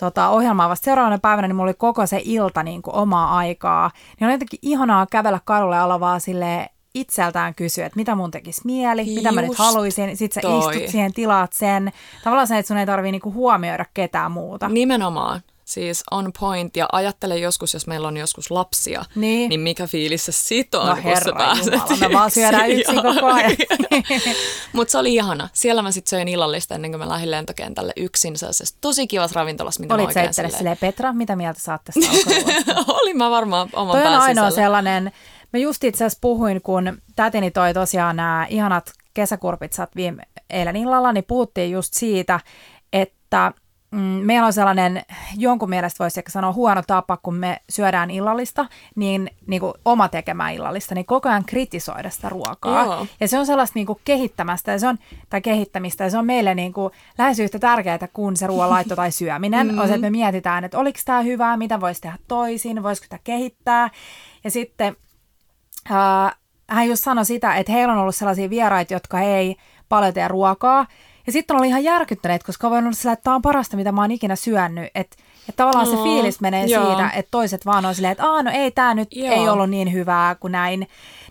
[0.00, 3.90] tota, ohjelmaa vasta seuraavana päivänä, niin mulla oli koko se ilta niin kuin omaa aikaa.
[4.20, 8.30] Niin oli jotenkin ihanaa kävellä kadulle ja olla vaan silleen itseltään kysyä, että mitä mun
[8.30, 10.16] tekisi mieli, mitä mä nyt Just haluaisin.
[10.16, 10.74] Sitten sä toi.
[10.74, 11.92] istut siihen, tilaat sen.
[12.24, 14.68] Tavallaan se, että sun ei tarvii niinku huomioida ketään muuta.
[14.68, 15.40] Nimenomaan.
[15.68, 16.76] Siis on point.
[16.76, 19.48] Ja ajattele joskus, jos meillä on joskus lapsia, Niin.
[19.48, 23.02] niin mikä fiilis se sit on, No kun sä pääset jumala, me vaan syödään yksin
[23.02, 23.52] koko ajan.
[24.72, 25.48] Mutta se oli ihana.
[25.52, 29.80] Siellä mä sitten söin illallista ennen kuin mä lähdin lentokentälle yksin sellaisessa tosi kivassa ravintolassa,
[29.80, 32.34] mitä mä Olit sä oikein silleen- silleen, Petra, mitä mieltä sä oot tästä?
[32.88, 34.50] Olin mä varmaan oman Toi on ainoa sisällä.
[34.50, 35.12] sellainen,
[35.52, 41.12] mä just itse asiassa puhuin, kun tätini toi tosiaan nämä ihanat kesäkurpitsat viime eilen illalla,
[41.12, 42.40] niin puhuttiin just siitä,
[42.92, 43.52] että
[43.90, 45.02] mm, meillä on sellainen,
[45.36, 50.08] jonkun mielestä voisi ehkä sanoa huono tapa, kun me syödään illallista, niin, niin kuin oma
[50.08, 52.84] tekemään illallista, niin koko ajan kritisoida sitä ruokaa.
[52.84, 53.06] Joo.
[53.20, 54.98] Ja se on sellaista niin kuin kehittämästä ja se on,
[55.30, 59.12] tai kehittämistä ja se on meille niin kuin lähes yhtä tärkeää kuin se ruoanlaitto tai
[59.22, 59.72] syöminen.
[59.72, 59.78] Mm.
[59.78, 63.18] On se, että me mietitään, että oliko tämä hyvää, mitä voisi tehdä toisin, voisiko sitä
[63.24, 63.90] kehittää.
[64.44, 64.96] Ja sitten
[65.90, 66.36] ää,
[66.68, 69.56] hän just sanoi sitä, että heillä on ollut sellaisia vieraita, jotka ei
[69.88, 70.86] paljon tee ruokaa.
[71.28, 74.00] Ja sitten oli ihan järkyttäneet, koska on voinut sillä, että tämä on parasta, mitä mä
[74.00, 74.90] oon ikinä syönyt.
[74.94, 75.16] Että
[75.48, 76.86] että tavallaan se Oo, fiilis menee joo.
[76.86, 79.34] siitä, että toiset vaan on silleen, että Aa, no ei tämä nyt Joo.
[79.34, 80.88] ei ollut niin hyvää kuin näin.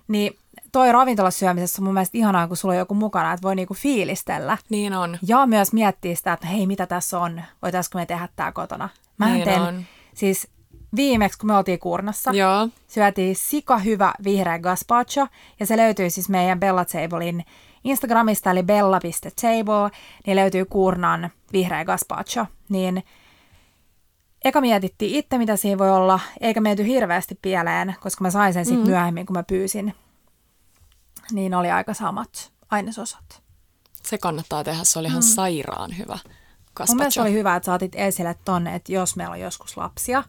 [0.08, 0.38] Niin
[0.72, 4.58] toi ravintolasyömisessä on mun mielestä ihanaa, kun sulla on joku mukana, että voi niinku fiilistellä.
[4.70, 5.18] Niin on.
[5.28, 8.90] Ja myös miettiä sitä, että hei, mitä tässä on, voitaisiko me tehdä tämä kotona.
[9.18, 9.84] Mä Niin teen, on.
[10.14, 10.48] siis
[10.96, 12.70] viimeksi, kun me oltiin Kuurnassa, Joo.
[12.88, 15.28] syötiin sika hyvä vihreä gazpacho,
[15.60, 17.46] ja se löytyy siis meidän Bella Tablein
[17.84, 22.46] Instagramista, eli bella.table, niin löytyy Kuurnan vihreä gazpacho.
[22.70, 23.04] Niin
[24.44, 28.66] eka mietittiin itse, mitä siinä voi olla, eikä menty hirveästi pieleen, koska mä sain sen
[28.66, 28.90] sitten mm.
[28.90, 29.94] myöhemmin, kun mä pyysin.
[31.32, 33.42] Niin oli aika samat ainesosat.
[34.04, 34.84] Se kannattaa tehdä.
[34.84, 36.20] Se oli ihan sairaan hyvä
[36.80, 36.86] Mm.
[36.88, 37.22] Mun mielestä gazpacho.
[37.22, 40.24] oli hyvä, että saatit esille tonne, että jos meillä on joskus lapsia,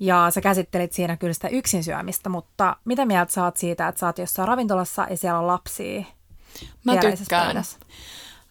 [0.00, 3.98] ja sä käsittelit siinä kyllä sitä yksin syömistä, mutta mitä mieltä sä oot siitä, että
[3.98, 6.04] sä oot jossain ravintolassa ja siellä on lapsia
[6.84, 7.64] Mä tykkään.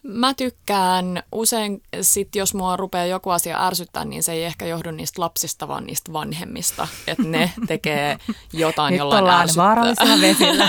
[0.02, 4.90] Mä tykkään usein, sit jos mua rupeaa joku asia ärsyttää, niin se ei ehkä johdu
[4.90, 6.88] niistä lapsista, vaan niistä vanhemmista.
[7.06, 8.18] Että ne tekee
[8.52, 10.68] jotain, Nyt jollain vaarallisella vesillä.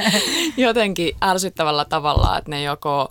[0.66, 3.08] Jotenkin ärsyttävällä tavalla, että ne joko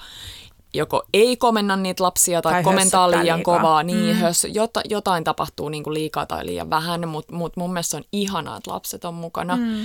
[0.73, 3.57] joko ei komenna niitä lapsia tai, Tai komentaa liian liikaa.
[3.57, 4.21] kovaa, niin mm.
[4.21, 7.97] hös, jota, jotain tapahtuu niin kuin liikaa tai liian vähän, mutta mut mun mielestä se
[7.97, 9.55] on ihanaa, että lapset on mukana.
[9.55, 9.75] Mm.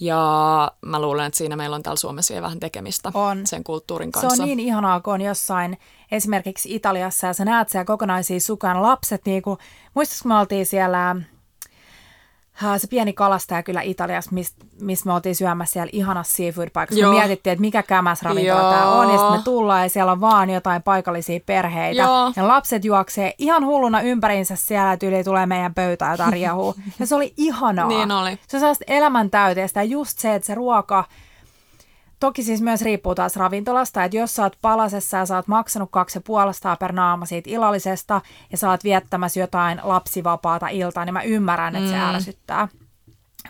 [0.00, 3.46] Ja mä luulen, että siinä meillä on täällä Suomessa vielä vähän tekemistä On.
[3.46, 4.42] sen kulttuurin Se kanssa.
[4.42, 5.78] on niin ihanaa, kun on jossain
[6.12, 9.26] esimerkiksi Italiassa ja sä näet siellä kokonaisia sukan lapset.
[9.26, 9.58] Niin kuin,
[9.94, 11.16] muistatko, kun me oltiin siellä
[12.78, 17.00] se pieni kalastaja kyllä Italiassa, missä mis me oltiin syömässä siellä ihanassa seafood-paikassa.
[17.00, 17.12] Joo.
[17.12, 18.70] Me mietittiin, että mikä kämäs ravintola Joo.
[18.70, 19.10] tämä on.
[19.10, 22.02] Ja sitten me tullaan ja siellä on vaan jotain paikallisia perheitä.
[22.02, 22.32] Joo.
[22.36, 26.74] Ja lapset juoksee ihan hulluna ympäriinsä siellä, että yli tulee meidän pöytään jotain riehua.
[26.98, 27.88] Ja se oli ihanaa.
[27.88, 28.38] Niin oli.
[28.48, 31.04] Se on sellaista elämäntäyteistä ja just se, että se ruoka,
[32.20, 35.88] Toki siis myös riippuu taas ravintolasta, että jos sä oot palasessa ja sä oot maksanut
[35.92, 38.20] kaksi ja puolestaan per naama siitä illallisesta
[38.52, 41.98] ja sä oot viettämässä jotain lapsivapaata iltaa, niin mä ymmärrän, että mm.
[41.98, 42.68] se ärsyttää.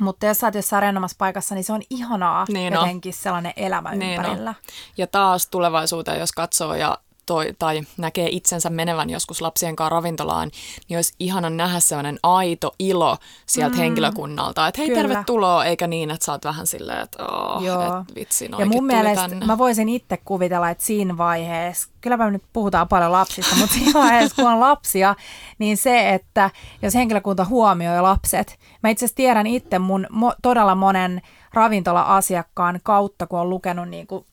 [0.00, 2.80] Mutta jos sä oot jossain rennomassa paikassa, niin se on ihanaa Niin on.
[2.80, 4.54] jotenkin sellainen elämä Niin ympärillä.
[4.96, 6.98] Ja taas tulevaisuuteen, jos katsoo ja
[7.28, 10.50] toi, tai näkee itsensä menevän joskus lapsien kanssa ravintolaan,
[10.88, 13.78] niin olisi ihana nähdä sellainen aito ilo sieltä mm.
[13.78, 15.02] henkilökunnalta, että hei Kyllä.
[15.02, 17.82] tervetuloa, eikä niin, että sä oot vähän silleen, että oh, Joo.
[17.82, 19.46] et vitsi, Ja mun mielestä tänne.
[19.46, 23.92] mä voisin itse kuvitella, että siinä vaiheessa, kylläpä me nyt puhutaan paljon lapsista, mutta siinä
[23.94, 25.14] vaiheessa, kun on lapsia,
[25.58, 26.50] niin se, että
[26.82, 31.22] jos henkilökunta huomioi lapset, mä itse asiassa tiedän itse mun mo- todella monen
[31.54, 34.26] ravintola-asiakkaan kautta, kun on lukenut niin kuin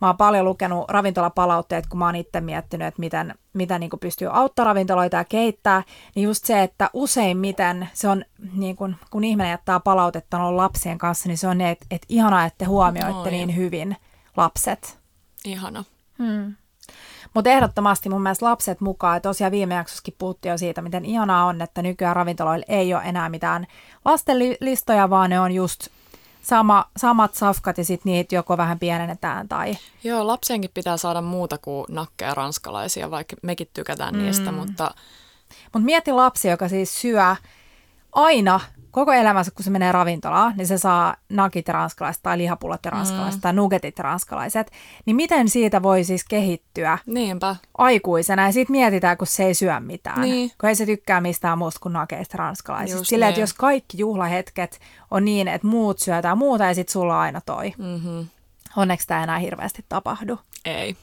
[0.00, 4.28] Mä oon paljon lukenut ravintolapalautteet, kun mä oon itse miettinyt, että miten, mitä niin pystyy
[4.32, 5.82] auttaa ravintoloita ja keittää,
[6.14, 10.98] niin just se, että useimmiten se on, niin kun, kun ihminen jättää palautetta on lapsien
[10.98, 13.30] kanssa, niin se on ne, että, että ihanaa, että te huomioitte Oi.
[13.30, 13.96] niin hyvin
[14.36, 14.98] lapset.
[15.44, 15.84] Ihana.
[16.18, 16.54] Hmm.
[17.34, 21.44] Mutta ehdottomasti mun mielestä lapset mukaan, ja tosiaan viime jaksossakin puhuttiin jo siitä, miten ihanaa
[21.44, 23.66] on, että nykyään ravintoloilla ei ole enää mitään
[24.04, 25.88] lastenlistoja, vaan ne on just
[26.44, 31.58] sama, samat safkat ja sitten niitä joko vähän pienennetään tai Joo, lapsenkin pitää saada muuta
[31.58, 34.22] kuin nakkeja ranskalaisia, vaikka mekin tykätään mm.
[34.22, 34.94] niistä, mutta
[35.72, 37.36] Mutta mieti lapsi, joka siis syö
[38.14, 38.60] aina
[38.94, 43.42] koko elämänsä, kun se menee ravintolaan, niin se saa nakit ranskalaiset tai lihapullot ranskalaiset mm.
[43.42, 44.70] tai nuggetit ranskalaiset.
[45.06, 47.56] Niin miten siitä voi siis kehittyä niinpä.
[47.78, 50.20] aikuisena ja sitten mietitään, kun se ei syö mitään.
[50.20, 50.50] Niin.
[50.60, 52.98] Kun ei se tykkää mistään muusta kuin nakeista ranskalaisista.
[52.98, 53.42] Just Silleen, että niin.
[53.42, 57.72] jos kaikki juhlahetket on niin, että muut syötään muuta ja sitten sulla on aina toi.
[57.78, 58.26] Mm-hmm.
[58.76, 60.38] Onneksi tämä enää hirveästi tapahdu.
[60.64, 60.96] Ei.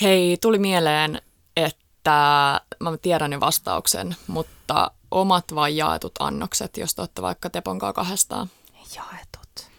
[0.00, 1.22] Hei, tuli mieleen,
[1.56, 7.92] että mä tiedän jo vastauksen, mutta omat vai jaetut annokset, jos te olette vaikka Teponkaa
[7.92, 8.50] kahdestaan.
[8.96, 9.70] Jaetut.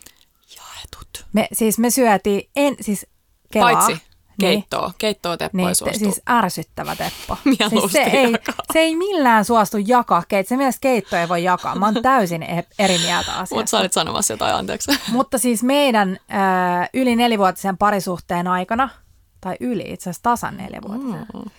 [0.55, 1.25] Jaetut.
[1.33, 3.07] Me, siis me syötiin, en, siis
[3.53, 3.71] kelaa.
[3.73, 3.91] Paitsi
[4.41, 4.51] Niin.
[4.51, 4.91] keittoa.
[4.97, 5.99] Keittoa Teppo ei Niin, te, suostu.
[5.99, 7.37] siis ärsyttävä Teppo.
[7.69, 8.55] Siis se, ei, jakaa.
[8.73, 10.49] se ei millään suostu jakaa keittoa.
[10.49, 11.75] Se mielestä keittoa ei voi jakaa.
[11.75, 13.55] Mä oon täysin e- eri mieltä asiasta.
[13.55, 14.91] Mutta sä olit sanomassa jotain, anteeksi.
[15.11, 18.89] Mutta siis meidän äh, yli nelivuotisen parisuhteen aikana,
[19.41, 21.51] tai yli itse asiassa tasan neljävuotisen, Mm.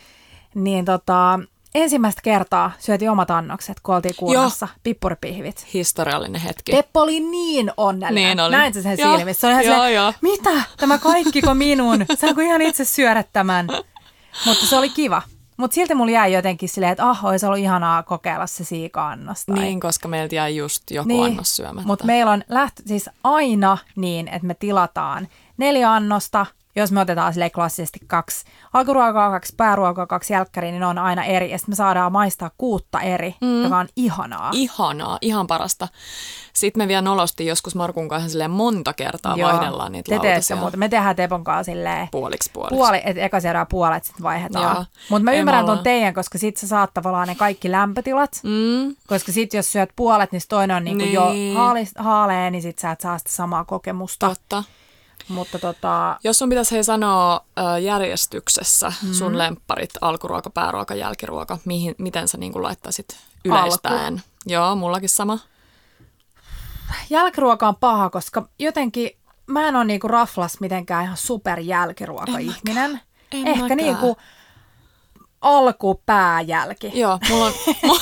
[0.54, 1.40] niin tota,
[1.74, 5.66] ensimmäistä kertaa syötiin omat annokset, kun oltiin kuunnassa, pippuripihvit.
[5.74, 6.72] Historiallinen hetki.
[6.72, 8.36] Teppo oli niin onnellinen.
[8.36, 8.56] Niin oli.
[8.56, 9.40] Näin se sen Joo, silmissä.
[9.40, 10.12] Se oli ihan joo, silleen, joo.
[10.20, 10.62] mitä?
[10.76, 12.06] Tämä kaikkiko minun?
[12.20, 13.68] Saanko ihan itse syödä tämän?
[14.46, 15.22] Mutta se oli kiva.
[15.56, 19.44] Mutta silti mulla jäi jotenkin silleen, että ah, olisi ollut ihanaa kokeilla se siika-annos.
[19.46, 19.58] Tai...
[19.58, 21.86] Niin, koska meiltä jäi just joku annos syömättä.
[21.86, 27.32] Mutta meillä on lähtö, siis aina niin, että me tilataan neljä annosta, jos me otetaan
[27.32, 31.50] sille klassisesti kaksi alkuruokaa, kaksi pääruokaa, kaksi jälkkäriä, niin ne on aina eri.
[31.50, 33.62] Ja sitten me saadaan maistaa kuutta eri, mm.
[33.62, 34.50] joka on ihanaa.
[34.54, 35.88] Ihanaa, ihan parasta.
[36.52, 39.48] Sitten me vielä nolosti joskus Markun kanssa silleen monta kertaa Joo.
[39.52, 40.56] vaihdellaan niitä Te lautasia.
[40.56, 40.76] muuta.
[40.76, 42.76] Me tehdään Tepon kanssa silleen Puoliksi puoliksi.
[42.76, 44.86] puoli, että eka syödään puolet, sitten vaihdetaan.
[45.10, 48.40] Mutta mä ymmärrän ton teidän, koska sit sä saat tavallaan ne kaikki lämpötilat.
[48.42, 51.56] Mm, Koska sit jos syöt puolet, niin toinen on niinku jo Niin.
[51.56, 54.28] haali, haalee, niin sit sä et saa sitä samaa kokemusta.
[54.28, 54.64] totta.
[55.30, 57.44] Mutta tota, Jos sun pitäisi hei sanoa
[57.82, 59.12] järjestyksessä mm.
[59.12, 64.22] sun lempparit, alkuruoka, pääruoka, jälkiruoka, mihin, miten sä niin laittaisit yleistäen?
[64.46, 65.38] Joo, mullakin sama.
[67.10, 69.10] jälkiruoka on paha, koska jotenkin
[69.46, 73.00] mä en ole niinku raflas mitenkään ihan super jälkiruoka-ihminen.
[73.32, 73.76] En Ehkä mäkään.
[73.76, 74.16] niinku
[75.40, 76.90] alku, pää, jälki.
[76.94, 78.00] Joo, mulla on mulla,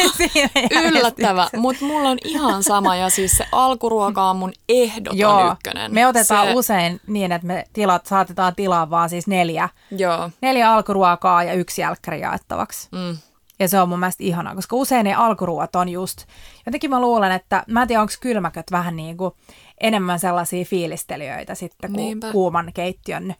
[0.88, 5.94] yllättävä, mutta mulla on ihan sama ja siis se alkuruoka on mun ehdoton Joo, ykkönen.
[5.94, 10.72] me otetaan se, usein niin, että me tilat, saatetaan tilaa vaan siis neljä, Joo, neljä
[10.72, 12.88] alkuruokaa ja yksi jälkkäri jaettavaksi.
[12.92, 13.18] mm,
[13.58, 16.24] Ja se on mun mielestä ihanaa, koska usein ne alkuruot on just,
[16.66, 19.34] jotenkin mä luulen, että mä en tiedä, onko kylmäköt vähän niin kuin
[19.80, 22.32] enemmän sellaisia fiilistelijöitä sitten kuin Niinpä.
[22.32, 23.34] kuuman keittiön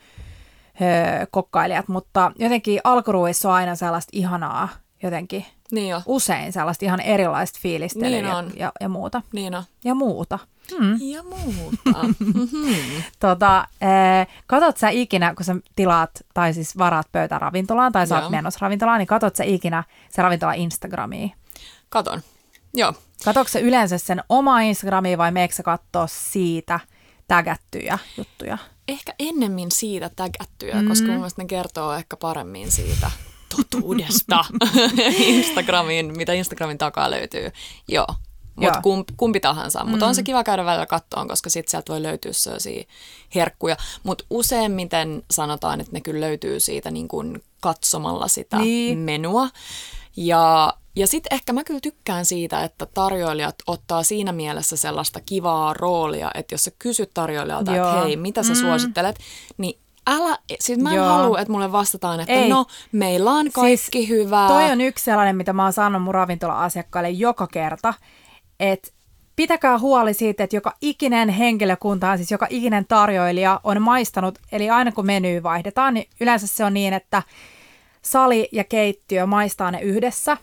[0.82, 4.68] öö, kokkailijat, mutta jotenkin alkuruissa on aina sellaista ihanaa,
[5.02, 8.52] jotenkin niin jo, usein sellaista ihan erilaista fiilistelyä Niin ja, on.
[8.56, 9.22] ja, ja muuta.
[9.32, 9.62] niin on.
[9.84, 10.38] Ja muuta.
[10.78, 10.96] Mm.
[11.00, 12.02] Ja muuta.
[12.18, 13.02] mm-hmm.
[13.18, 18.22] Tota, ee, katot sä ikinä, kun sä tilaat tai siis varaat pöytä ravintolaan tai saat
[18.22, 18.30] Joo.
[18.30, 21.32] menossa ravintolaan, niin katot sä ikinä se ravintola Instagramiin?
[21.88, 22.20] Katon.
[22.74, 22.92] Joo,
[23.24, 26.80] Katokse sä yleensä sen oma Instagramiin vai meekö sä kattoo siitä
[27.28, 28.58] tägättyjä juttuja?
[28.88, 30.88] Ehkä ennemmin siitä tägättyjä, mm.
[30.88, 33.10] koska mun mielestä ne kertoo ehkä paremmin siitä
[33.56, 34.44] totuudesta
[35.18, 37.52] Instagramiin, mitä Instagramin takaa löytyy.
[37.88, 38.06] Joo,
[38.56, 39.84] mutta kumpi, kumpi tahansa.
[39.84, 42.84] Mutta on se kiva käydä välillä kattoon, koska sitten sieltä voi löytyä sellaisia
[43.34, 43.76] herkkuja.
[44.02, 48.98] Mutta useimmiten sanotaan, että ne kyllä löytyy siitä niin kuin katsomalla sitä Niin.
[48.98, 49.48] menua.
[50.16, 55.74] Ja, ja sitten ehkä mä kyllä tykkään siitä, että tarjoilijat ottaa siinä mielessä sellaista kivaa
[55.74, 58.60] roolia, että jos sä kysyt tarjoilijalta, että hei, mitä sä mm.
[58.60, 59.18] suosittelet,
[59.58, 61.06] niin älä, siis mä en Joo.
[61.06, 62.48] halua, että mulle vastataan, että Ei.
[62.48, 64.48] no, meillä on kaikki hyvää.
[64.48, 67.94] Toi on yksi sellainen, mitä mä oon sanonut mun ravintola-asiakkaille joka kerta,
[68.60, 68.88] että
[69.36, 74.92] pitäkää huoli siitä, että joka ikinen henkilökunta, siis joka ikinen tarjoilija on maistanut, eli aina
[74.92, 77.22] kun meny vaihdetaan, niin yleensä se on niin, että
[78.02, 80.36] sali ja keittiö maistaa ne yhdessä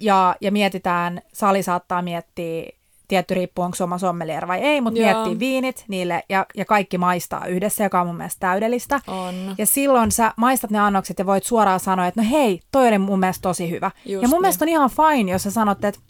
[0.00, 2.70] ja, ja mietitään, sali saattaa miettiä,
[3.08, 5.12] tietty riippuu onko oma sommelier vai ei, mutta Joo.
[5.12, 9.00] miettii viinit niille ja, ja kaikki maistaa yhdessä, joka on mun mielestä täydellistä.
[9.06, 9.34] On.
[9.58, 12.98] Ja silloin sä maistat ne annokset ja voit suoraan sanoa, että no hei, toi oli
[12.98, 13.90] mun mielestä tosi hyvä.
[14.06, 14.42] Just ja mun niin.
[14.42, 16.00] mielestä on ihan fine, jos sä sanot, että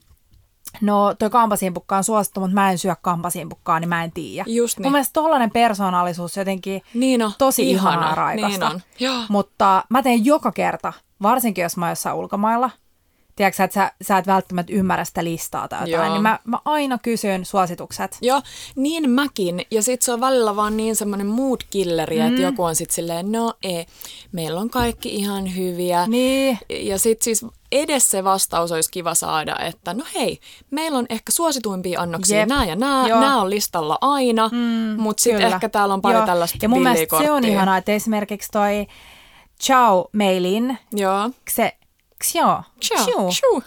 [0.80, 4.44] no toi kampasiinpukka on suosittu, mutta mä en syö kampasiinpukkaa, niin mä en tiedä.
[4.48, 4.84] Just niin.
[4.86, 7.32] Mun mielestä tollainen persoonallisuus jotenkin Niin on.
[7.38, 7.92] tosi Ihana.
[7.92, 8.68] ihanaa raikasta.
[8.68, 8.80] Niin on.
[9.00, 9.22] Joo.
[9.28, 12.70] Mutta mä teen joka kerta, varsinkin jos mä oon jossain ulkomailla,
[13.40, 16.14] tiedätkö että sä, sä et välttämättä ymmärrä sitä listaa tai jotain, Joo.
[16.14, 18.18] niin mä, mä aina kysyn suositukset.
[18.20, 18.42] Joo,
[18.76, 19.66] niin mäkin.
[19.70, 22.26] Ja sit se on välillä vaan niin semmoinen mood killeri, mm.
[22.26, 23.86] että joku on sit silleen, no ei,
[24.32, 26.06] meillä on kaikki ihan hyviä.
[26.06, 31.06] Niin, Ja sit siis edes se vastaus olisi kiva saada, että no hei, meillä on
[31.10, 32.48] ehkä suosituimpia annoksia, Jep.
[32.48, 33.20] nämä ja nämä, Joo.
[33.20, 36.26] nämä on listalla aina, mm, mutta sitten ehkä täällä on pari Joo.
[36.26, 38.86] tällaista Ja mun mielestä se on ihanaa, että esimerkiksi toi
[39.62, 41.30] Chow Meilin, Joo.
[41.50, 41.76] se
[42.24, 42.62] Ciao.
[42.80, 43.62] Xiu, Ciao.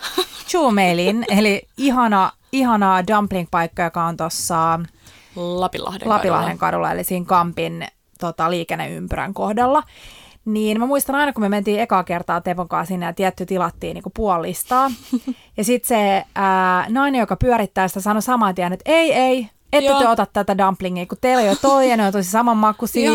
[0.47, 4.79] Chow Meilin, eli ihana, ihana dumpling-paikka, joka on tuossa
[5.35, 6.59] Lapinlahden Lapilahden kadulla.
[6.59, 7.87] kadulla, eli siinä Kampin
[8.19, 9.83] tota, liikenneympyrän kohdalla.
[10.45, 13.93] Niin mä muistan aina, kun me mentiin ekaa kertaa Tepon kanssa sinne ja tietty tilattiin
[13.93, 14.91] niin puolistaa.
[15.57, 19.89] ja sitten se ää, nainen, joka pyörittää sitä, sanoi saman tien, että ei, ei, ette
[19.89, 19.99] Joo.
[19.99, 23.11] te ota tätä dumplingia, kun teillä on jo toi ja ne on tosi samanmakuisia.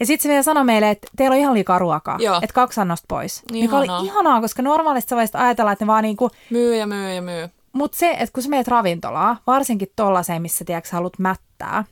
[0.00, 3.04] Ja sitten se vielä sanoi meille, että teillä on ihan liikaa ruokaa, että kaksi annosta
[3.08, 3.42] pois.
[3.52, 3.98] Mikä Ihanaa.
[3.98, 7.22] oli ihanaa, koska normaalisti sä voisit ajatella, että ne vaan niinku, Myy ja myy ja
[7.22, 7.48] myy.
[7.72, 11.84] mutta se, että kun sä meet ravintolaan, varsinkin tollaiseen, missä tiedätkö, sä haluat mättää,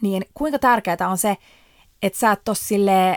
[0.00, 1.36] niin kuinka tärkeää on se,
[2.02, 3.16] että sä et ole silleen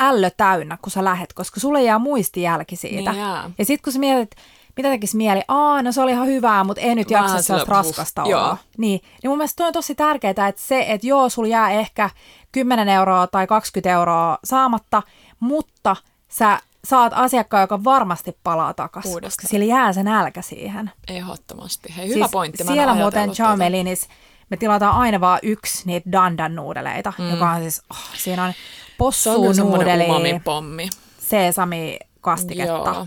[0.00, 3.12] ällö täynnä, kun sä lähet, koska sulle jää muistijälki siitä.
[3.12, 3.50] Niin jää.
[3.58, 4.30] ja sitten kun sä mietit,
[4.78, 8.22] mitä tekisi mieli, aa, no se oli ihan hyvää, mutta ei nyt jaksa sellaista raskasta
[8.22, 8.56] olla.
[8.78, 12.10] Niin, niin mun mielestä toi on tosi tärkeää, että se, että joo, sulla jää ehkä
[12.52, 15.02] 10 euroa tai 20 euroa saamatta,
[15.40, 15.96] mutta
[16.28, 19.30] sä saat asiakkaan, joka varmasti palaa takaisin, Uudestaan.
[19.30, 20.90] koska sillä jää se nälkä siihen.
[21.08, 21.94] Ehdottomasti.
[21.96, 22.64] Hei, hyvä pointti.
[22.64, 23.42] Mä Siellä muuten tota.
[23.42, 24.08] Chow Melinis,
[24.50, 27.30] me tilataan aina vaan yksi niitä dandan nuudeleita, mm.
[27.30, 30.88] joka on siis, oh, siinä on semmoinen possunuudeli, umami-pommi.
[31.18, 32.72] sesami kastiketta.
[32.72, 33.06] Joo.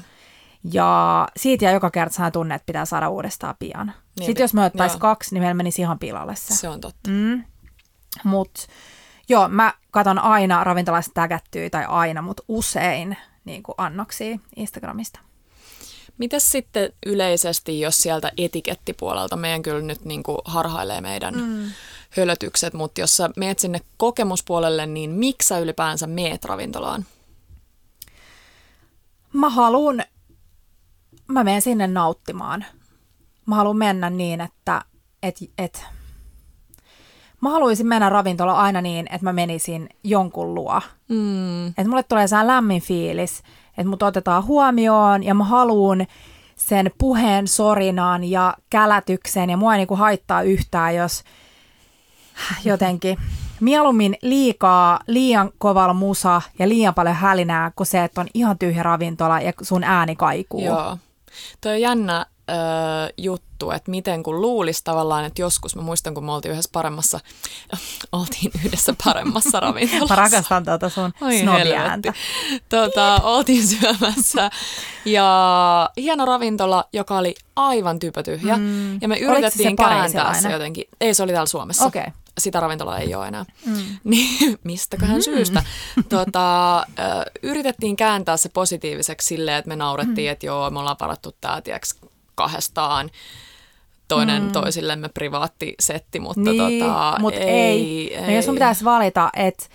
[0.64, 3.94] Ja siitä ja joka kerta saa tunne, että pitää saada uudestaan pian.
[4.20, 6.56] Niin, Sitten jos me ottaisiin kaksi, niin meillä menisi ihan pilalle se.
[6.56, 7.10] Se on totta.
[7.10, 7.44] Mm.
[8.24, 8.62] Mutta
[9.30, 15.20] joo, mä katon aina ravintolasta tägättyä, tai aina, mutta usein niin kuin annoksia Instagramista.
[16.18, 21.72] Mites sitten yleisesti, jos sieltä etikettipuolelta, meidän kyllä nyt niin kuin harhailee meidän mm.
[22.10, 27.06] hölötykset, mutta jos sä meet sinne kokemuspuolelle, niin miksi sä ylipäänsä meet ravintolaan?
[29.34, 30.04] Mä haluan,
[31.32, 32.66] mä menen sinne nauttimaan.
[33.46, 34.82] Mä haluan mennä niin, että
[35.24, 35.86] et, et,
[37.42, 40.82] mä haluaisin mennä ravintola aina niin, että mä menisin jonkun luo.
[41.08, 41.68] Mm.
[41.68, 43.44] Että mulle tulee sellainen lämmin fiilis,
[43.78, 46.08] että mut otetaan huomioon ja mä haluan
[46.56, 51.24] sen puheen sorinan ja kälätyksen ja mua ei niinku haittaa yhtään, jos
[52.66, 53.18] jotenkin
[53.60, 58.84] mieluummin liikaa, liian kovalla musa ja liian paljon hälinää kuin se, että on ihan tyhjä
[58.84, 60.66] ravintola ja sun ääni kaikuu.
[60.66, 60.98] Joo.
[61.62, 62.54] Toi on jännä ö,
[63.18, 67.20] juttu, että miten kun luulisi tavallaan, että joskus, mä muistan kun me oltiin yhdessä paremmassa,
[68.12, 70.16] oltiin yhdessä paremmassa ravintolassa.
[70.16, 72.14] Mä rakastan tuota sun snobiääntä.
[72.70, 74.50] Tota, oltiin syömässä
[75.06, 78.58] ja hieno ravintola, joka oli aivan typötyhjä.
[78.58, 79.02] Mm.
[79.02, 80.84] Ja me yritettiin se kääntää se jotenkin.
[81.02, 81.86] Ei, se oli täällä Suomessa.
[81.86, 82.06] Okei.
[82.42, 83.46] Sitä ravintolaa ei ole enää.
[83.66, 83.76] Mm.
[84.04, 85.22] Niin, mistäköhän mm.
[85.22, 85.64] syystä.
[86.10, 86.86] Tota,
[87.44, 90.32] yritettiin kääntää se positiiviseksi silleen, että me naurettiin, mm.
[90.32, 91.96] että joo, me ollaan varattu tää, tiiäks,
[92.36, 93.10] kahdestaan
[94.08, 94.52] toinen mm.
[94.52, 98.16] toisillemme privaattisetti, mutta Niin, tota, mut ei, ei.
[98.16, 98.28] ei.
[98.28, 99.66] No jos sun pitäisi valita, että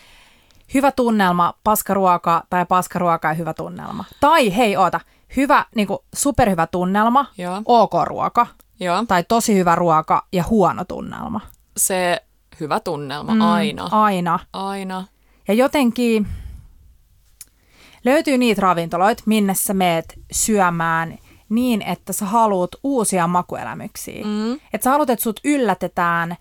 [0.74, 4.04] hyvä tunnelma, paskaruoka tai paskaruoka ja hyvä tunnelma.
[4.20, 5.00] Tai hei, oota,
[5.36, 7.62] hyvä, niinku superhyvä tunnelma, Joo.
[7.64, 8.46] ok ruoka,
[8.80, 9.04] Joo.
[9.08, 11.40] tai tosi hyvä ruoka ja huono tunnelma.
[11.76, 12.22] se
[12.60, 13.88] hyvä tunnelma mm, aina.
[13.90, 14.38] Aina.
[14.52, 15.04] Aina.
[15.48, 16.26] Ja jotenkin
[18.04, 24.24] löytyy niitä ravintoloita, minne sä meet syömään niin, että sä haluat uusia makuelämyksiä.
[24.24, 24.52] Mm.
[24.52, 26.36] Että sä haluat, että sut yllätetään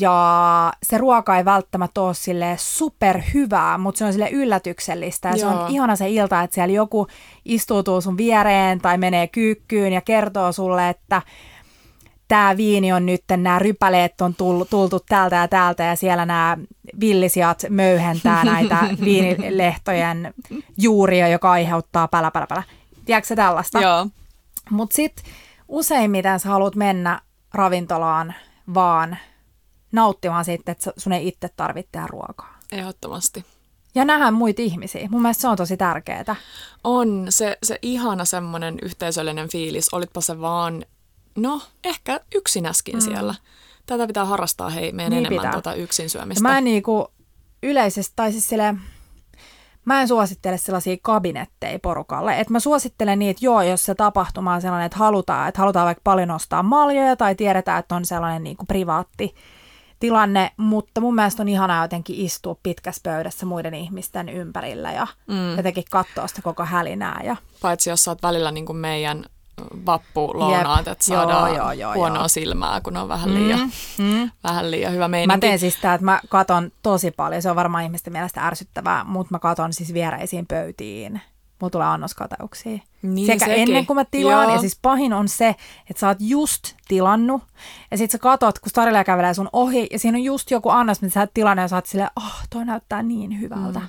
[0.00, 5.28] ja se ruoka ei välttämättä ole sille superhyvää, mutta se on sille yllätyksellistä.
[5.28, 5.64] Ja se Joo.
[5.64, 7.06] on ihana se ilta, että siellä joku
[7.44, 11.22] istuutuu sun viereen tai menee kyykkyyn ja kertoo sulle, että
[12.28, 16.58] tämä viini on nyt, nämä rypäleet on tullut, tultu täältä ja täältä ja siellä nämä
[17.00, 20.34] villisijat möyhentää näitä viinilehtojen
[20.78, 22.62] juuria, joka aiheuttaa pälä, pälä, pälä.
[23.04, 23.80] Tiedätkö tällaista?
[23.80, 24.06] Joo.
[24.70, 25.24] Mutta sitten
[25.68, 27.20] useimmiten sä haluat mennä
[27.54, 28.34] ravintolaan
[28.74, 29.16] vaan
[29.92, 32.58] nauttimaan siitä, että sun ei itse tarvitse tehdä ruokaa.
[32.72, 33.44] Ehdottomasti.
[33.94, 35.08] Ja nähdä muita ihmisiä.
[35.10, 36.36] Mun mielestä se on tosi tärkeää.
[36.84, 40.84] On se, se ihana semmoinen yhteisöllinen fiilis, olitpa se vaan,
[41.36, 43.00] no ehkä yksinäskin mm.
[43.00, 43.34] siellä.
[43.86, 46.42] Tätä pitää harrastaa hei meidän niin enemmän tota yksin syömistä.
[46.42, 47.08] mä en niinku
[47.62, 48.80] yleisesti, tai siis silleen,
[49.84, 52.40] mä en suosittele sellaisia kabinetteja porukalle.
[52.40, 56.02] Et mä suosittelen niitä, joo, jos se tapahtuma on sellainen, että halutaan, että halutaan vaikka
[56.04, 59.34] paljon ostaa maljoja tai tiedetään, että on sellainen niin kuin privaatti
[60.00, 65.56] tilanne, mutta mun mielestä on ihanaa jotenkin istua pitkässä pöydässä muiden ihmisten ympärillä ja mm.
[65.56, 67.20] jotenkin katsoa sitä koko hälinää.
[67.24, 67.36] Ja...
[67.62, 69.24] Paitsi jos sä oot välillä niin kuin meidän
[69.86, 72.28] vappulounaat, että saadaan joo, joo, joo, huonoa joo.
[72.28, 74.30] silmää, kun on vähän liian, mm, mm.
[74.44, 75.36] vähän liian hyvä meininki.
[75.36, 79.04] Mä teen siis sitä, että mä katon tosi paljon, se on varmaan ihmisten mielestä ärsyttävää,
[79.04, 81.20] mutta mä katon siis viereisiin pöytiin
[81.60, 82.78] mulla tulee annoskatauksia.
[83.02, 83.62] Niin, Sekä sekin.
[83.62, 84.52] ennen kuin mä tilaan, Joo.
[84.52, 85.48] ja siis pahin on se,
[85.90, 87.42] että sä oot just tilannut,
[87.90, 91.02] ja sit sä katot, kun Starilla kävelee sun ohi, ja siinä on just joku annos,
[91.02, 93.78] mitä sä et tilannut, ja sä oot silleen, oh, toi näyttää niin hyvältä.
[93.78, 93.88] Mm.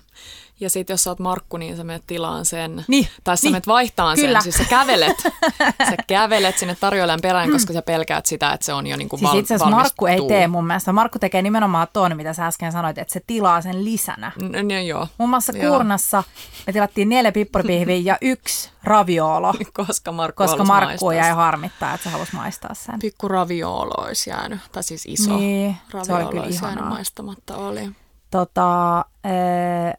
[0.59, 2.85] Ja sitten jos sä oot Markku, niin sä menet tilaan sen.
[2.87, 3.51] Niin, tai sä niin.
[3.51, 4.41] menet vaihtaan Kyllä.
[4.41, 4.51] sen.
[4.51, 5.17] Siis sä kävelet,
[5.89, 9.19] sä kävelet sinne tarjoilijan perään, koska sä pelkäät sitä, että se on jo niin kuin
[9.19, 10.91] siis val- itse asiassa Markku ei tee mun mielestä.
[10.93, 14.31] Markku tekee nimenomaan tuon, mitä sä äsken sanoit, että se tilaa sen lisänä.
[14.41, 15.07] No joo.
[15.17, 15.71] Muun muassa joo.
[15.71, 16.23] Kuurnassa
[16.67, 19.53] me tilattiin neljä pipporipihviä ja yksi raviolo.
[19.85, 22.99] koska Markku, koska Markku jäi harmittaa, että se halusi maistaa sen.
[22.99, 26.75] Pikku raviolo olisi jäänyt, tai siis iso niin, raviolo se oli kyllä olisi ihanaa.
[26.75, 27.57] jäänyt maistamatta.
[27.57, 27.89] Oli.
[28.31, 29.93] Tota, äh,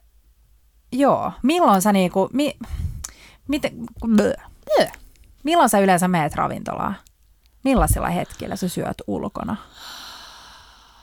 [0.92, 1.32] Joo.
[1.42, 2.56] Milloin sä niinku, mi,
[3.48, 3.72] miten,
[4.06, 4.32] blö,
[4.64, 4.86] blö.
[5.44, 6.96] milloin sä yleensä meet ravintolaan?
[7.64, 9.56] Millaisilla hetkillä sä syöt ulkona?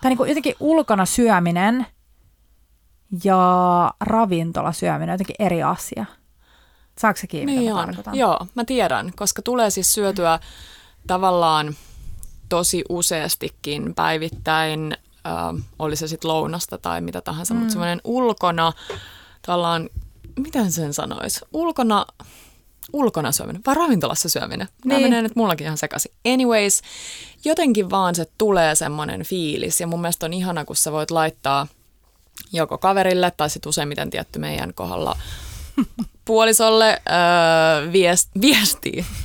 [0.01, 1.85] Tai niinku jotenkin ulkona syöminen
[3.23, 6.05] ja ravintola syöminen on jotenkin eri asia.
[6.97, 7.93] Saatko se kiinni, niin on.
[8.13, 10.39] Joo, mä tiedän, koska tulee siis syötyä
[11.07, 11.75] tavallaan
[12.49, 17.59] tosi useastikin päivittäin, äh, oli se sitten lounasta tai mitä tahansa, mm.
[17.59, 18.73] mutta semmoinen ulkona
[19.45, 19.89] tavallaan,
[20.39, 22.05] miten sen sanoisi, ulkona,
[22.93, 24.67] ulkona syöminen vai ravintolassa syöminen.
[24.67, 24.89] Niin.
[24.89, 26.11] Nämä menee nyt mullakin ihan sekaisin.
[26.33, 26.81] Anyways,
[27.45, 31.67] jotenkin vaan se tulee semmoinen fiilis ja mun mielestä on ihana, kun sä voit laittaa
[32.53, 35.17] joko kaverille tai sitten useimmiten tietty meidän kohdalla
[36.25, 39.05] puolisolle öö, viest, viestii.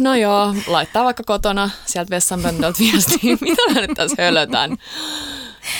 [0.00, 4.76] No joo, laittaa vaikka kotona sieltä vessanpöntöltä viestiä, mitä mä nyt tässä hölötän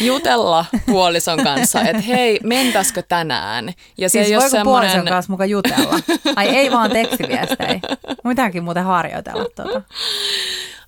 [0.00, 3.72] jutella puolison kanssa, että hei, mentäskö tänään?
[3.98, 4.90] Ja se siis ei voiko semmoinen...
[4.90, 5.98] puolison kanssa mukaan jutella?
[6.36, 7.80] Ai ei vaan tekstiviestejä.
[8.24, 9.82] Mitäänkin muuten harjoitella tuota.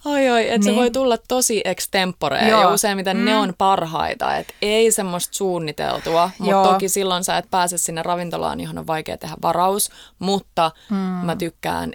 [0.04, 0.62] Oi oi, että niin.
[0.62, 3.24] se voi tulla tosi extempore ja useimmiten mm.
[3.24, 8.60] ne on parhaita, että ei semmoista suunniteltua, mutta toki silloin sä et pääse sinne ravintolaan,
[8.60, 10.96] johon on vaikea tehdä varaus, mutta mm.
[10.96, 11.92] mä tykkään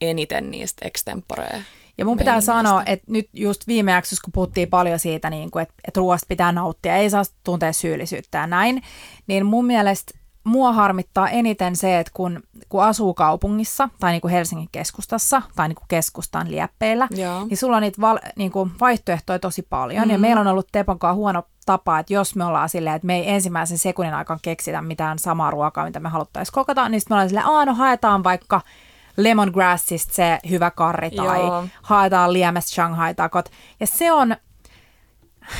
[0.00, 1.62] eniten niistä extemporea
[1.98, 5.62] ja mun pitää sanoa, että nyt just viime jaksossa, kun puhuttiin paljon siitä, niin kuin,
[5.62, 8.82] että, että ruoasta pitää nauttia, ei saa tuntea syyllisyyttä ja näin,
[9.26, 14.32] niin mun mielestä mua harmittaa eniten se, että kun, kun asuu kaupungissa tai niin kuin
[14.32, 17.44] Helsingin keskustassa tai niin kuin keskustan lieppeillä, Joo.
[17.44, 19.98] niin sulla on niitä val, niin kuin vaihtoehtoja tosi paljon.
[19.98, 20.12] Mm-hmm.
[20.12, 23.30] Ja meillä on ollut Teponkaan huono tapa, että jos me ollaan silleen, että me ei
[23.30, 27.28] ensimmäisen sekunnin aikaan keksitä mitään samaa ruokaa, mitä me haluttaisiin kokata, niin sitten me ollaan
[27.28, 28.60] silleen, aah no haetaan vaikka–
[29.16, 31.64] lemongrassista se hyvä karri tai Joo.
[31.82, 33.50] haetaan liemestä Shanghai-takot.
[33.80, 34.36] Ja se on,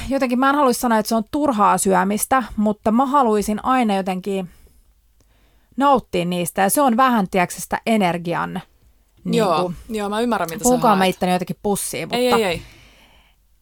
[0.09, 4.51] jotenkin mä en haluaisi sanoa, että se on turhaa syömistä, mutta mä haluaisin aina jotenkin
[5.77, 6.63] nauttia niistä.
[6.63, 8.61] Ja se on vähän, tiedätkö, sitä energian
[9.25, 12.45] niin Joo, kuin, joo, mä ymmärrän, mitä sä mä itteni jotenkin pussiin, mutta ei, ei,
[12.45, 12.63] ei.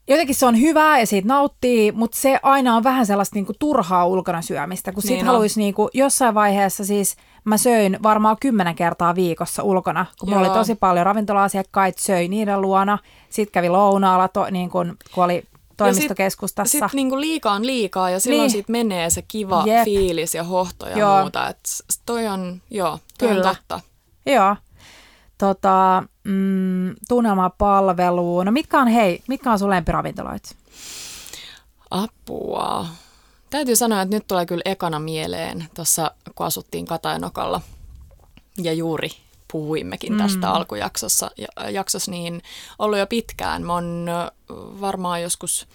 [0.08, 3.56] jotenkin se on hyvää ja siitä nauttii, mutta se aina on vähän sellaista niin kuin,
[3.58, 8.74] turhaa ulkona syömistä, kun niin haluaisi niin kuin, jossain vaiheessa siis– mä söin varmaan kymmenen
[8.74, 10.38] kertaa viikossa ulkona, kun Joo.
[10.38, 12.98] mulla oli tosi paljon ravintola-asiakkaita, söi niiden luona,
[13.30, 15.44] sitten kävi lounaalla, to, niin kun, kun oli
[15.76, 16.72] toimistokeskustassa.
[16.72, 18.50] Sitten sit niinku liikaa on liikaa ja silloin niin.
[18.50, 19.84] siitä menee se kiva Jep.
[19.84, 21.20] fiilis ja hohto ja joo.
[21.20, 21.48] muuta.
[21.48, 21.58] Et
[22.06, 23.50] toi on, joo, toi Kyllä.
[23.50, 23.80] on totta.
[24.26, 24.56] Joo.
[25.38, 28.42] Tota, mm, tunnelmapalvelu.
[28.42, 30.56] No mitkä on, hei, mitkä on sun lempiravintoloit?
[31.90, 32.86] Apua.
[33.52, 37.60] Täytyy sanoa, että nyt tulee kyllä ekana mieleen tuossa, kun asuttiin Katajanokalla
[38.58, 39.10] ja juuri
[39.52, 40.52] puhuimmekin tästä mm.
[40.52, 41.30] alkujaksossa,
[41.70, 42.42] jaksossa, niin
[42.78, 43.62] ollut jo pitkään.
[43.62, 44.06] Mä oon
[44.80, 45.66] varmaan joskus,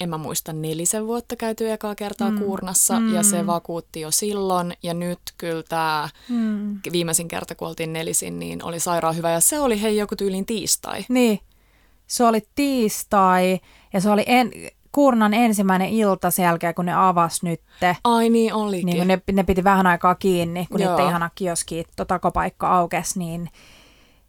[0.00, 2.38] en mä muista, nelisen vuotta käyty ekaa kertaa mm.
[2.38, 3.14] Kuurnassa mm.
[3.14, 4.76] ja se vakuutti jo silloin.
[4.82, 6.80] Ja nyt kyllä tämä mm.
[6.92, 10.46] viimeisin kerta, kun oltiin nelisin, niin oli sairaan hyvä ja se oli hei joku tyylin
[10.46, 11.04] tiistai.
[11.08, 11.40] Niin,
[12.06, 13.60] se oli tiistai
[13.92, 14.52] ja se oli en,
[14.94, 17.96] Kurnan ensimmäinen ilta sen jälkeen, kun ne avas nytte.
[18.04, 18.86] Ai niin olikin.
[18.86, 20.90] Niin ne, ne piti vähän aikaa kiinni, kun Joo.
[20.90, 23.50] niiden ihana kioski, tota, paikka aukesi, niin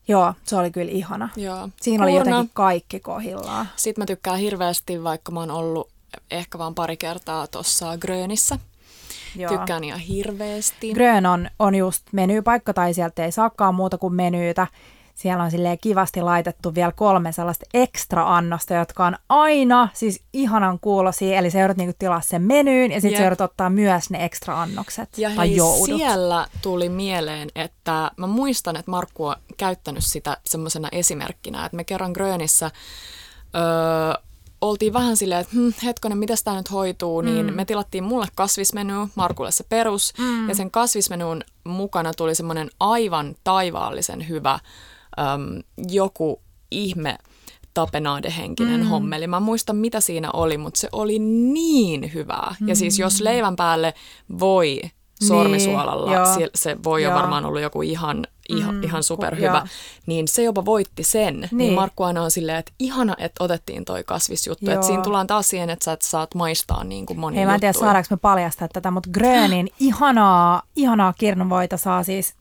[0.08, 1.30] Joo, se oli kyllä ihana.
[1.36, 1.70] Joo.
[1.82, 2.30] Siinä oli Kurna.
[2.30, 3.70] jotenkin kaikki kohillaan.
[3.76, 5.90] Sitten mä tykkään hirveästi, vaikka mä oon ollut
[6.32, 8.60] ehkä vaan pari kertaa tuossa Grönissä.
[9.36, 9.52] Joo.
[9.52, 10.94] Tykkään ihan hirveästi.
[10.94, 14.68] Grön on, on just menypaikka, tai sieltä ei saakaan muuta kuin menyytä.
[15.16, 21.38] Siellä on silleen kivasti laitettu vielä kolme sellaista ekstra-annosta, jotka on aina siis ihanan kuulosia.
[21.38, 25.18] Eli sä joudut niinku tilaa sen menyyn ja sitten sä joudut ottaa myös ne ekstra-annokset.
[25.18, 25.86] Ja tai hei, joudut.
[25.86, 31.84] siellä tuli mieleen, että mä muistan, että Markku on käyttänyt sitä semmoisena esimerkkinä, että me
[31.84, 32.72] kerran Grönissä
[33.56, 34.26] öö,
[34.62, 39.10] oltiin vähän silleen, että hm, hetkonen, miten tämä nyt hoituu, niin me tilattiin mulle kasvismenu,
[39.16, 40.50] Markulle se perus, mm.
[40.50, 44.60] ja sen kasvismenun mukana tuli semmoinen aivan taivaallisen hyvä
[45.20, 46.42] äm, joku
[46.72, 47.18] ihme
[47.74, 48.88] tapenadehenkinen mm.
[48.88, 49.28] hommeli.
[49.28, 52.56] Mä en muista, mitä siinä oli, mutta se oli niin hyvää.
[52.60, 52.68] Mm.
[52.68, 53.94] Ja siis jos leivän päälle
[54.40, 54.82] voi
[55.24, 56.36] sormisuolalla, Niin, joo.
[56.36, 59.68] se, se voi jo varmaan ollut joku ihan, ihan, Mm, ihan superhyvä, joo.
[60.06, 61.40] niin se jopa voitti sen.
[61.40, 61.74] Niin, Niin.
[61.74, 64.72] Markku aina on silleen, että ihana, että otettiin toi kasvisjuttu.
[64.72, 67.54] Että siinä tullaan taas siihen, että sä et saat maistaa niin kuin moni Hei, mä
[67.54, 67.86] en tiedä, juttuja.
[67.88, 72.36] saadaanko me paljastaa tätä, mutta Grönin ihanaa, ihanaa kirnuvoita saa siis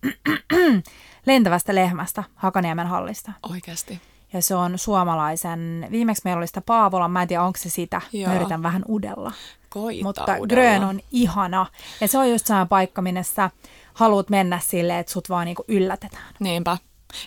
[1.26, 3.32] lentävästä lehmästä Hakaniemen hallista.
[3.50, 4.00] Oikeasti.
[4.32, 8.00] Ja se on suomalaisen, viimeksi meillä oli sitä Paavola, mä en tiedä onko se sitä,
[8.12, 8.28] Joo.
[8.28, 9.32] mä yritän vähän udella.
[9.70, 10.46] Koita Mutta udella.
[10.46, 11.66] Grön on ihana.
[12.00, 13.50] Ja se on just sellainen paikka, minne sä
[13.94, 16.34] haluat mennä silleen, että sut vaan niinku yllätetään.
[16.40, 16.76] Niinpä.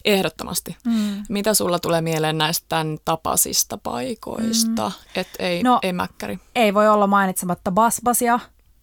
[0.05, 0.77] Ehdottomasti.
[0.85, 1.23] Mm.
[1.29, 4.85] Mitä sulla tulee mieleen näistä tämän tapasista paikoista?
[4.89, 5.21] Mm.
[5.21, 6.39] Et ei, No- ei mäkkäri.
[6.55, 8.39] Ei voi olla mainitsematta Basbasia.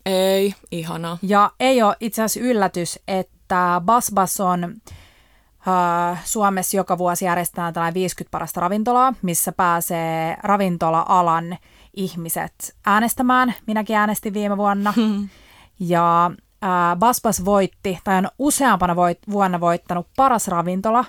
[0.07, 1.19] Ei, ihana.
[1.23, 4.75] Ja ei ole itse asiassa yllätys, että Basbas on
[6.25, 11.57] Suomessa joka vuosi järjestetään tällainen 50 parasta ravintolaa, missä pääsee ravintola-alan
[11.95, 13.55] ihmiset äänestämään.
[13.67, 14.95] Minäkin äänestin viime vuonna.
[15.81, 16.27] Ja
[16.65, 21.05] äh, Basbas voitti, tai on useampana voit, vuonna voittanut paras ravintola,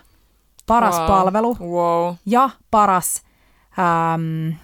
[0.65, 1.07] paras wow.
[1.07, 2.15] palvelu Wow.
[2.25, 3.21] ja paras,
[3.79, 4.55] ähm,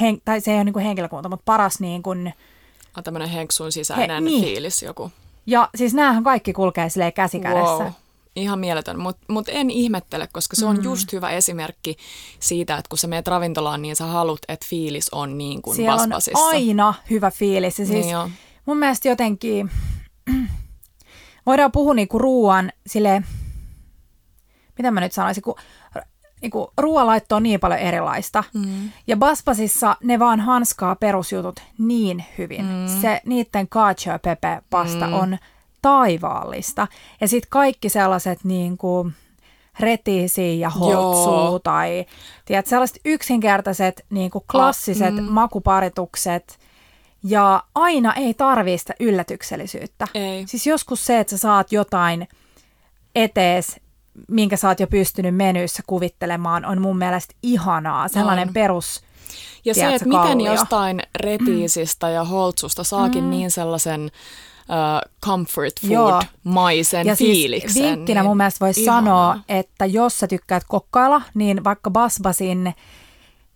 [0.00, 2.34] hen, tai se ei ole niin kuin henkilökunta, mutta paras niin kuin,
[2.96, 4.44] On tämmöinen henksun sisäinen He- He, niin.
[4.44, 5.10] fiilis joku.
[5.46, 7.84] ja siis näähän kaikki kulkee silleen käsi kädessä.
[7.84, 7.92] Wow.
[8.36, 10.82] Ihan mieletön, mutta mut en ihmettele, koska se on mm.
[10.82, 11.96] just hyvä esimerkki
[12.40, 15.94] siitä, että kun sä meet ravintolaan, niin sä haluat, että fiilis on niin kuin Siellä
[15.94, 16.46] on Basbasissa.
[16.46, 17.78] aina hyvä fiilis.
[17.78, 18.30] Ja siis Niin on.
[18.66, 19.70] mun mielestä jotenkin
[21.46, 23.22] voidaan puhua niinku ruoan sille,
[24.78, 25.54] mitä mä nyt sanoisin, kun
[26.42, 28.44] niinku, ruoanlaitto on niin paljon erilaista.
[28.54, 28.90] Mm.
[29.06, 32.64] Ja Baspasissa ne vaan hanskaa perusjutut niin hyvin.
[32.64, 33.00] Mm.
[33.00, 35.12] Se niiden cacio pepe pasta mm.
[35.12, 35.38] on
[35.82, 36.88] taivaallista.
[37.20, 39.10] Ja sitten kaikki sellaiset niinku,
[39.80, 41.58] retiisi ja hotsuu Joo.
[41.58, 42.04] tai
[42.44, 45.22] tiedät, sellaiset yksinkertaiset niinku, klassiset mm.
[45.22, 46.58] makuparitukset.
[47.24, 50.08] Ja aina ei tarvii sitä yllätyksellisyyttä.
[50.14, 50.44] Ei.
[50.46, 52.28] Siis joskus se, että sä saat jotain
[53.14, 53.80] etees,
[54.28, 58.08] minkä sä oot jo pystynyt menyissä kuvittelemaan, on mun mielestä ihanaa.
[58.08, 58.54] Sellainen On.
[58.54, 59.02] perus,
[59.64, 63.30] Ja se, tiedätkö, että miten jostain retiisistä ja holtsusta saakin mm.
[63.30, 64.10] niin sellaisen
[64.68, 67.82] uh, comfort food-maisen ja siis fiiliksen.
[67.82, 69.02] vinkkinä niin mun mielestä voisi ihanaa.
[69.32, 72.74] sanoa, että jos sä tykkäät kokkailla, niin vaikka Basbasin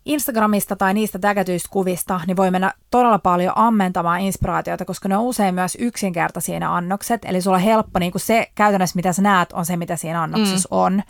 [0.04, 5.24] Instagramista tai niistä tägätyistä kuvista, niin voi mennä todella paljon ammentamaan inspiraatiota, koska ne on
[5.24, 7.24] usein myös yksinkertaisia ne annokset.
[7.24, 10.68] Eli sulla on helppo, niin se käytännössä mitä sä näet, on se mitä siinä annoksessa
[10.72, 10.78] mm.
[10.78, 11.02] on.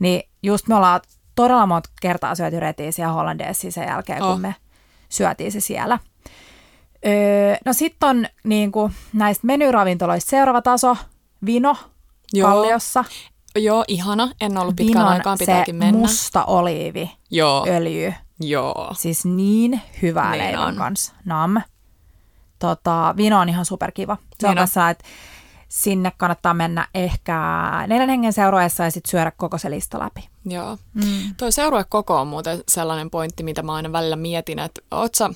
[0.00, 1.00] Niin just me ollaan
[1.34, 4.32] todella monta kertaa syöty retiisiä hollandeessa sen jälkeen, Oh.
[4.32, 4.54] kun me
[5.08, 5.98] syötiin se siellä.
[7.06, 10.96] Öö, no sitten on niin kuin, näistä menyravintoloista seuraava taso,
[11.46, 11.76] vino
[12.32, 12.48] Joo.
[12.50, 13.04] Kalliossa.
[13.56, 14.28] Joo, ihana.
[14.40, 15.98] En ollut pitkään Vinon aikaan, se pitääkin mennä.
[16.00, 18.14] musta oliivi Joo, öljy.
[18.40, 18.90] joo.
[18.94, 20.76] Siis niin hyvää Niin leivän on.
[20.76, 21.12] kanssa.
[21.24, 21.60] Nam.
[22.58, 24.16] Tota, vino on ihan superkiva.
[24.40, 24.56] Se Niin on.
[24.56, 25.04] kanssa, että
[25.68, 27.40] sinne kannattaa mennä ehkä
[27.86, 30.28] neljän hengen seurueessa ja sitten syödä koko se lista läpi.
[30.44, 30.78] Joo.
[30.94, 31.34] Mm.
[31.36, 35.30] Toi seuruekoko on muuten sellainen pointti, mitä mä aina välillä mietin, että oot sä,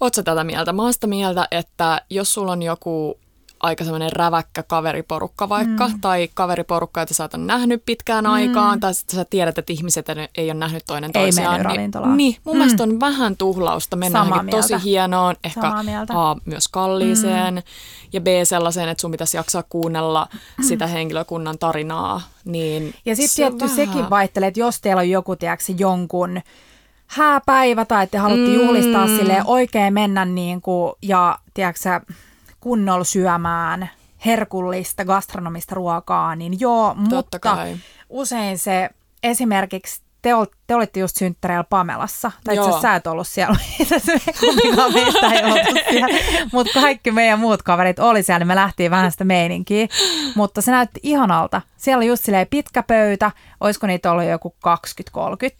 [0.00, 0.72] oot sä tätä mieltä?
[0.72, 3.18] Mä oon sitä mieltä, että jos sulla on joku
[3.60, 6.00] aika semmoinen räväkkä kaveriporukka vaikka, mm.
[6.00, 8.30] tai kaveriporukka, jota sä oot nähnyt pitkään mm.
[8.30, 11.66] aikaan, tai sitten sä tiedät, että ihmiset ei ole nähnyt toinen Ei toisiaan.
[11.66, 12.58] mennyt niin, niin, mun mm.
[12.58, 15.72] mielestä on vähän tuhlausta mennä tosi hienoon, ehkä.
[16.14, 17.62] A, myös kalliiseen, mm.
[18.12, 20.28] ja B sellaiseen, että sun pitäisi jaksaa kuunnella
[20.68, 22.20] sitä henkilökunnan tarinaa.
[22.44, 26.40] Niin Ja sitten se tietty vähän- sekin vaihtelee, että jos teillä on joku, tiedätkö, jonkun
[27.08, 28.54] hääpäivä tai että haluatte Mm.
[28.54, 32.00] juhlistaa silleen oikein mennä niin kuin, ja tiedätkö,
[32.60, 33.90] kunnolla syömään
[34.26, 37.76] herkullista gastronomista ruokaa, niin joo, Totta mutta kai.
[38.08, 38.90] usein se
[39.22, 42.32] esimerkiksi te, ol, te olitte just synttäreillä Pamelassa.
[42.44, 43.56] Tai itse sä et ollut siellä.
[44.40, 46.18] Kumpikaan meistä ei ollut siellä.
[46.52, 49.86] Mutta kaikki meidän muut kaverit oli siellä, niin me lähtiin vähän sitä meininkiä.
[50.34, 51.62] Mutta se näytti ihanalta.
[51.76, 53.30] Siellä oli just silleen pitkä pöytä.
[53.60, 54.54] Olisiko niitä ollut joku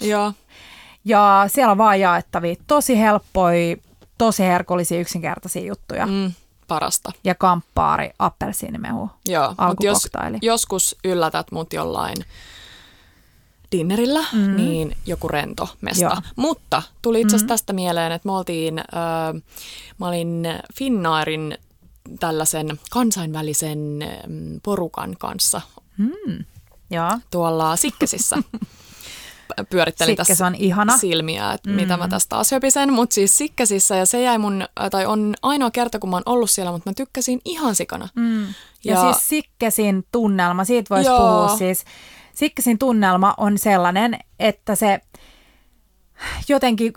[0.04, 0.06] 20-30.
[0.06, 0.32] Joo.
[1.04, 3.76] Ja siellä on vaan jaettavia tosi helppoja,
[4.18, 6.06] tosi herkullisia yksinkertaisia juttuja.
[6.06, 6.12] Mm.
[6.12, 6.32] Mm,
[6.68, 7.12] parasta.
[7.24, 10.08] Ja kamppaari, appelsiinimehu, Joo, mutta jos
[10.42, 12.16] joskus yllätät mut jollain
[13.72, 14.56] dinnerillä, mm.
[14.56, 16.04] niin joku rento mesta.
[16.04, 16.16] Joo.
[16.36, 19.42] Mutta tuli itse asiassa tästä mieleen, että me oltiin, äh,
[19.98, 21.58] mä olin Finnairin
[22.20, 23.78] tällaisen kansainvälisen
[24.26, 25.60] mm, porukan kanssa
[26.90, 27.18] Joo.
[27.30, 28.36] tuolla Sikkesissä.
[29.70, 30.98] Pyörittelin tässä on ihana.
[30.98, 31.76] silmiä, että mm.
[31.76, 35.70] mitä mä tästä taas höpisen, mutta siis Sikkesissä ja se jäi mun, tai on ainoa
[35.70, 38.08] kerta, kun mä oon ollut siellä, mutta mä tykkäsin ihan sikana.
[38.14, 38.42] Mm.
[38.44, 41.84] Ja, ja siis Sikkesin tunnelma, siitä voisi puhua siis.
[42.34, 45.00] Sikkesin tunnelma on sellainen, että se
[46.48, 46.92] jotenkin,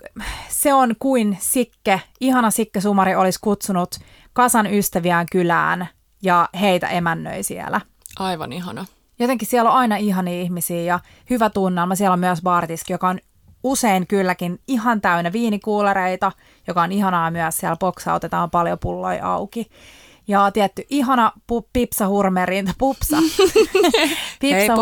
[0.49, 3.95] se on kuin Sikke, ihana Sikke Sumari olisi kutsunut
[4.33, 5.87] kasan ystäviään kylään
[6.23, 7.81] ja heitä emännöi siellä.
[8.19, 8.85] Aivan ihana.
[9.21, 10.99] Jotenkin siellä on aina ihania ihmisiä ja
[11.29, 11.95] hyvä tunnelma.
[11.95, 13.19] Siellä on myös bartiski, joka on
[13.63, 16.31] usein kylläkin ihan täynnä viinikuulereita,
[16.67, 17.57] joka on ihanaa myös.
[17.57, 19.69] Siellä boksautetaan paljon pulloja auki.
[20.27, 23.17] Ja tietty ihana pu- Pipsa Hurmerin, pupsa,
[24.41, 24.75] Pipsa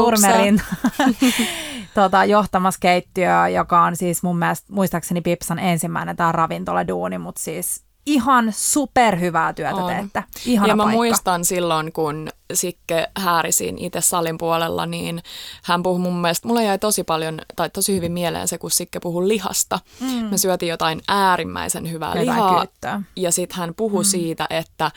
[1.95, 7.88] tota, johtamas keittiö, joka on siis mun mielestä muistaakseni Pipsan ensimmäinen tämä ravintoladuuni, mutta siis
[8.13, 9.87] ihan superhyvää työtä On.
[9.93, 10.23] teette.
[10.45, 10.95] Ihana ja mä paikka.
[10.95, 15.23] muistan silloin, kun Sikke häärisiin itse salin puolella, niin
[15.63, 18.99] hän puhui mun mielestä, mulle jäi tosi paljon, tai tosi hyvin mieleen se, kun Sikke
[18.99, 19.79] puhui lihasta.
[19.99, 20.07] Mm.
[20.07, 22.57] Me syötiin jotain äärimmäisen hyvää Jotain lihaa.
[22.59, 23.01] kyyttöä.
[23.15, 24.07] Ja sitten hän puhui mm.
[24.07, 24.91] siitä, että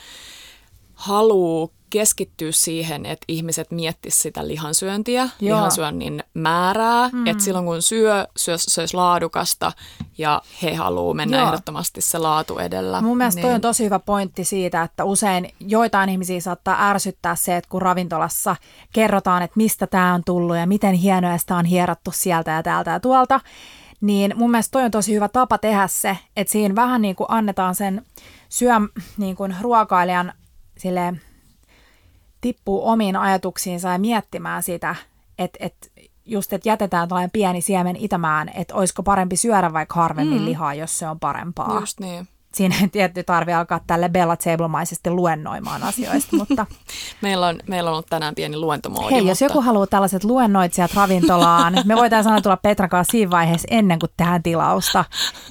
[1.03, 5.57] haluu keskittyä siihen, että ihmiset miettis sitä lihansyöntiä, Joo.
[5.57, 7.27] lihansyönnin määrää, mm.
[7.27, 9.73] että silloin kun syö, syö, söisi laadukasta
[10.19, 11.47] ja he haluaa mennä Joo.
[11.47, 13.01] ehdottomasti se laatu edellä.
[13.01, 13.47] Mun mielestä niin.
[13.47, 17.83] toi on tosi hyvä pointti siitä, että usein joitain ihmisiä saattaa ärsyttää se, että kun
[17.83, 18.57] ravintolassa
[18.93, 22.91] kerrotaan, että mistä tämä on tullut ja miten hienoa sitä on hierottu sieltä ja täältä
[22.91, 23.41] ja tuolta,
[24.01, 27.27] niin mun mielestä toi on tosi hyvä tapa tehdä se, että siinä vähän niin kuin
[27.31, 28.07] annetaan sen
[28.49, 28.75] syö
[29.17, 30.33] niin kuin ruokailijan
[30.83, 31.15] sille
[32.41, 34.97] tippuu omiin ajatuksiinsa ja miettimään sitä,
[35.39, 35.89] että, että
[36.27, 40.45] just, että jätetään tällainen pieni siemen itämään, että olisiko parempi syödä vaikka harvemmin mm.
[40.45, 42.29] lihaa, jos se on parempaa Just niin.
[42.55, 46.67] Siinä ei tietty tarvi alkaa tälle Bella Table-maisesti luennoimaan asioista, mutta
[47.21, 49.11] Meillä on, meillä on ollut tänään pieni luentomoodi.
[49.15, 53.31] hei, mutta jos joku haluaa tällaiset luennoitsijat ravintolaan, me voitaisiin aina tulla Petran kanssa siinä
[53.31, 55.05] vaiheessa ennen kuin tehdään tilausta,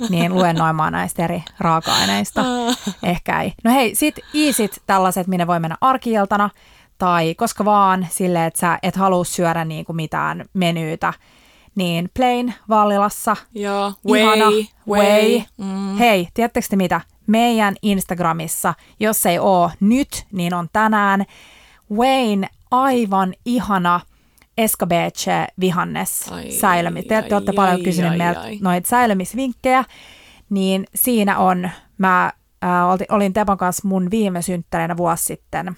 [0.09, 2.41] niin luennoimaan näistä eri raaka-aineista.
[3.03, 3.53] Ehkä ei.
[3.63, 6.49] No hei, sit iisit tällaiset, minne voi mennä arkiiltana
[6.97, 11.13] tai koska vaan silleen, että sä et halua syödä niin kuin mitään menyytä,
[11.75, 14.45] niin Plain Vallilassa Joo, way, Ihana,
[14.89, 15.41] way.
[15.57, 15.97] Mm.
[15.97, 17.01] Hei, tiedättekö te mitä?
[17.27, 21.25] Meidän Instagramissa, jos ei oo nyt, niin on tänään
[21.91, 23.99] Wayne aivan ihana
[24.57, 27.01] escabeche vihannes Ai, säilömi.
[27.03, 28.57] Te, te ai, olette paljon ai, kysyneet ai, meiltä ai.
[28.61, 29.83] noita säilömisvinkkejä,
[30.49, 32.31] niin siinä on, mä
[32.63, 32.69] äh,
[33.09, 35.75] olin, Tepon kanssa mun viime synttäreinä vuosi sitten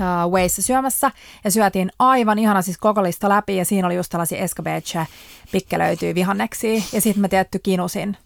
[0.00, 1.10] äh, Wayssa syömässä
[1.44, 5.06] ja syötiin aivan ihana siis koko lista läpi ja siinä oli just tällaisia escabeche
[5.52, 8.16] pikkelöityy vihanneksia ja sitten mä tietty kinusin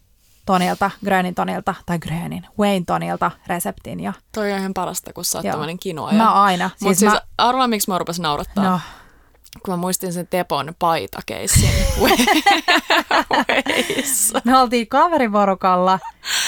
[0.45, 5.37] Tonilta, Grönin Tonilta, tai Grönin, Wayne Tonilta reseptin ja Toi on ihan parasta, kun sä
[5.37, 5.51] oot Joo.
[5.51, 6.17] tämmönen kinoaja.
[6.17, 6.69] mä aina.
[6.69, 8.63] Siis, Mut siis mä, arvaa, miksi mä rupesin naurattaa.
[8.63, 8.79] no,
[9.63, 11.69] Kun mä muistin sen Tepon paitakeissin.
[14.43, 15.99] Me oltiin kaveriporukalla,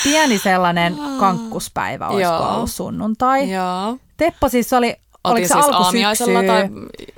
[0.04, 3.52] pieni sellainen kankkuspäivä, olisiko ollut sunnuntai.
[3.52, 3.98] Joo.
[4.18, 4.96] Teppo siis oli,
[5.32, 6.70] oliko se siis aamiaisella tai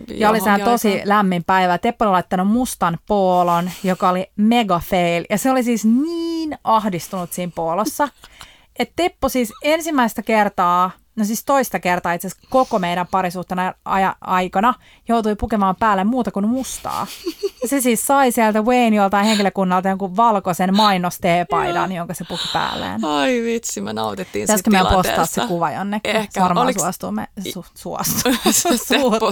[0.07, 1.77] Ja oli sehän tosi lämmin päivä.
[1.77, 5.25] Teppo oli laittanut mustan poolon, joka oli mega fail.
[5.29, 8.09] Ja se oli siis niin ahdistunut siinä poolossa,
[8.79, 14.15] että Teppo siis ensimmäistä kertaa, no siis toista kertaa itse asiassa koko meidän parisuhteena aja-
[14.21, 14.73] aikana
[15.07, 17.07] joutui pukemaan päälle muuta kuin mustaa.
[17.65, 23.05] Se siis sai sieltä Wayne joltain henkilökunnalta jonkun valkoisen mainosteepaidan, jonka se puki päälleen.
[23.05, 26.15] Ai vitsi, me nautittiin Pitäisikö siitä meidän postaa se kuva jonnekin?
[26.15, 26.41] Ehkä.
[26.41, 27.11] Varmaan Oliks- suostuu.
[27.11, 28.31] Me, su, suostuu.
[28.89, 29.31] Teppo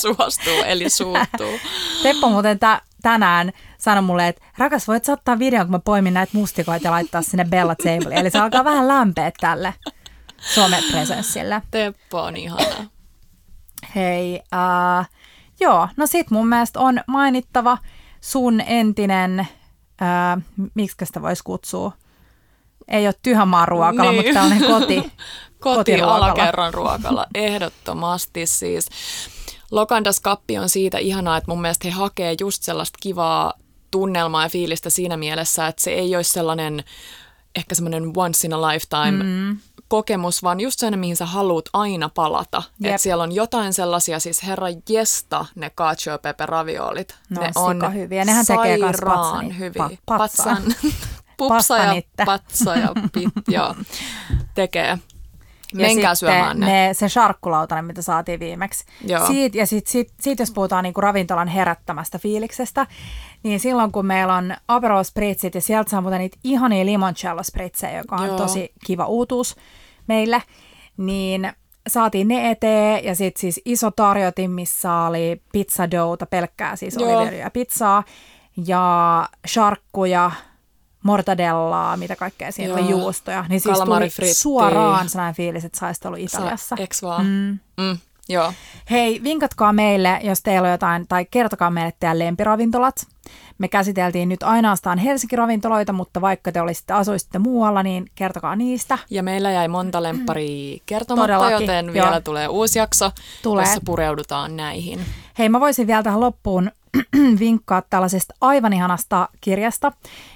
[0.00, 1.58] suostuu, eli suuttuu.
[2.02, 6.32] Teppo muuten tä- tänään sanoi mulle, että rakas, voit ottaa videon, kun mä poimin näitä
[6.38, 8.14] mustikoita ja laittaa sinne Bella Table.
[8.14, 9.74] Eli se alkaa vähän lämpeä tälle
[10.54, 11.62] somepresenssille.
[11.70, 12.90] Teppo on ihana.
[13.94, 15.08] Hei, äh,
[15.60, 17.78] joo, no sit mun mielestä on mainittava
[18.20, 20.42] sun entinen, äh,
[20.74, 21.92] miksi sitä voisi kutsua?
[22.88, 24.14] Ei ole tyhämaan ruokala, Niin.
[24.24, 25.12] mutta tällainen koti,
[25.60, 28.88] Koti alakerran ruokala, ehdottomasti siis.
[29.70, 33.52] Lokandas Kappi on siitä ihanaa, että mun mielestä he hakee just sellaista kivaa
[33.90, 36.84] tunnelmaa ja fiilistä siinä mielessä, että se ei olisi sellainen
[37.54, 39.58] ehkä semmoinen once in a lifetime mm.
[39.94, 42.62] Kokemus, vaan just sellainen, mihin sä haluat aina palata.
[42.84, 47.14] Että siellä on jotain sellaisia, siis herra jesta, ne cacio pepe raviolit.
[47.30, 48.24] No, ne on hyviä.
[48.24, 49.86] Nehän tekee sairaan hyviä.
[49.88, 50.62] Pa- patsan.
[51.38, 53.74] Pupsa ja patsa ja pit, joo,
[54.54, 54.98] tekee.
[55.74, 56.66] Menkää ja syömään ne.
[56.66, 56.94] ne.
[56.94, 58.84] Se sharkkulautanen, mitä saatiin viimeksi.
[59.06, 59.26] Joo.
[59.26, 62.86] Siit, ja sitten sit, sit, jos puhutaan niinku ravintolan herättämästä fiiliksestä,
[63.42, 67.98] niin silloin kun meillä on Aperol Spritzit ja sieltä saa muuten niitä ihania limoncello spritsejä,
[67.98, 68.36] joka on Joo.
[68.36, 69.56] tosi kiva uutuus
[70.06, 70.42] meille,
[70.96, 71.52] niin
[71.88, 76.96] saatiin ne eteen ja sitten siis iso tarjotin, missä oli pizzadouta, pelkkää siis
[77.40, 78.04] ja pizzaa
[78.66, 80.30] ja sharkkuja,
[81.02, 83.44] mortadellaa, mitä kaikkea siinä on juustoja.
[83.48, 86.76] Niin siis tuli suoraan sellainen fiilis, että saisi ollut Italiassa.
[86.78, 87.26] Eks vaan?
[87.26, 87.58] Mm.
[87.84, 87.98] Mm.
[88.28, 88.52] Joo.
[88.90, 93.06] Hei, vinkatkaa meille, jos teillä on jotain, tai kertokaa meille teidän lempiravintolat.
[93.58, 98.98] Me käsiteltiin nyt ainoastaan Helsinki-ravintoloita, mutta vaikka te olisitte asuisitte muualla, niin kertokaa niistä.
[99.10, 102.20] Ja meillä jäi monta lempparia kertomatta, Todellakin, joten vielä joo.
[102.20, 103.10] tulee uusi jakso,
[103.42, 103.64] tulee.
[103.64, 105.00] jossa pureudutaan näihin.
[105.38, 106.70] Hei, mä voisin vielä tähän loppuun
[107.40, 109.92] vinkkaa tällaisesta aivan ihanasta kirjasta,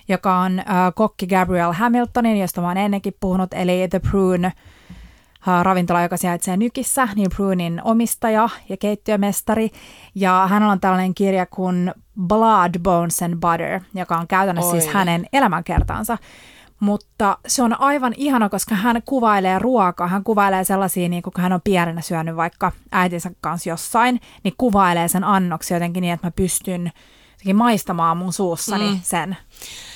[0.08, 4.52] joka on äh, kokki Gabriel Hamiltonin, josta mä oon ennenkin puhunut, eli The Prune
[5.62, 9.70] ravintola, joka sijaitsee Nykissä, niin Prunin omistaja ja keittiömestari.
[10.14, 14.84] Ja hän on tällainen kirja kuin Blood, Bones and Butter, joka on käytännössä siis Oi.
[14.84, 16.18] siis hänen elämänkertansa.
[16.80, 20.08] Mutta se on aivan ihana, koska hän kuvailee ruokaa.
[20.08, 25.08] Hän kuvailee sellaisia, niin kun hän on pienenä syönyt vaikka äitinsä kanssa jossain, niin kuvailee
[25.08, 26.92] sen annoksi jotenkin niin, että mä pystyn
[27.54, 29.00] maistamaan mun suussani mm.
[29.02, 29.36] sen.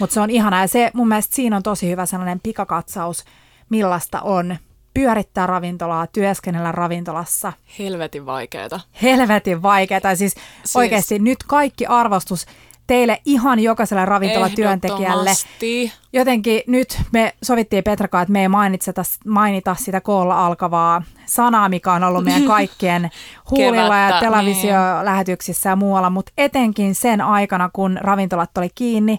[0.01, 3.25] Mutta se on ihana ja se mun mielestä siinä on tosi hyvä sellainen pikakatsaus,
[3.69, 4.57] millaista on
[4.95, 7.53] pyörittää ravintolaa, työskennellä ravintolassa.
[7.79, 8.81] Helvetin vaikeeta.
[9.03, 10.17] Helvetin vaikeeta.
[10.17, 12.47] Siis, siis oikeasti nyt kaikki arvostus
[12.87, 15.31] teille ihan jokaiselle ravintolatyöntekijälle.
[16.13, 21.93] Jotenkin nyt me sovittiin Petrakaan, että me ei mainita, mainita sitä koolla alkavaa sanaa, mikä
[21.93, 23.11] on ollut meidän kaikkien
[23.51, 24.21] huulilla ja niin.
[24.21, 29.19] televisiolähetyksissä ja muualla, mutta etenkin sen aikana, kun ravintolat oli kiinni,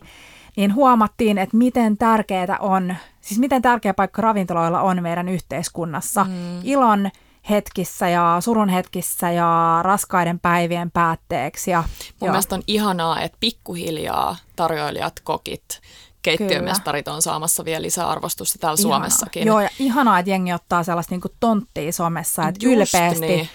[0.58, 6.24] niin huomattiin, että miten tärkeää on, siis miten tärkeä paikka ravintoloilla on meidän yhteiskunnassa.
[6.24, 6.60] Mm.
[6.64, 7.10] Ilon
[7.50, 11.72] hetkissä ja surun hetkissä ja raskaiden päivien päätteeksi.
[11.72, 12.32] Ja, Mun joo.
[12.32, 15.82] mielestä on ihanaa, että pikkuhiljaa tarjoilijat, kokit,
[16.22, 18.98] keittiömestarit on saamassa vielä lisää arvostusta täällä ihanaa.
[18.98, 19.48] Suomessakin.
[19.48, 23.50] Joo, ja ihanaa, että jengi ottaa sellaista niin tonttia somessa, että Just ylpeästi, niin.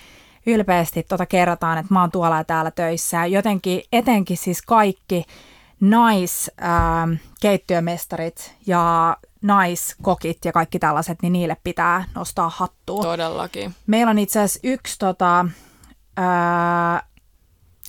[0.46, 3.16] ylpeästi tota kerrotaan, että mä oon tuolla ja täällä töissä.
[3.16, 5.24] Ja jotenkin etenkin siis kaikki
[5.80, 13.02] naiskeittiömestarit ähm, ja naiskokit ja kaikki tällaiset, niin niille pitää nostaa hattua.
[13.02, 13.74] Todellakin.
[13.86, 15.46] Meillä on itse asiassa yksi tota,
[16.16, 17.08] ää...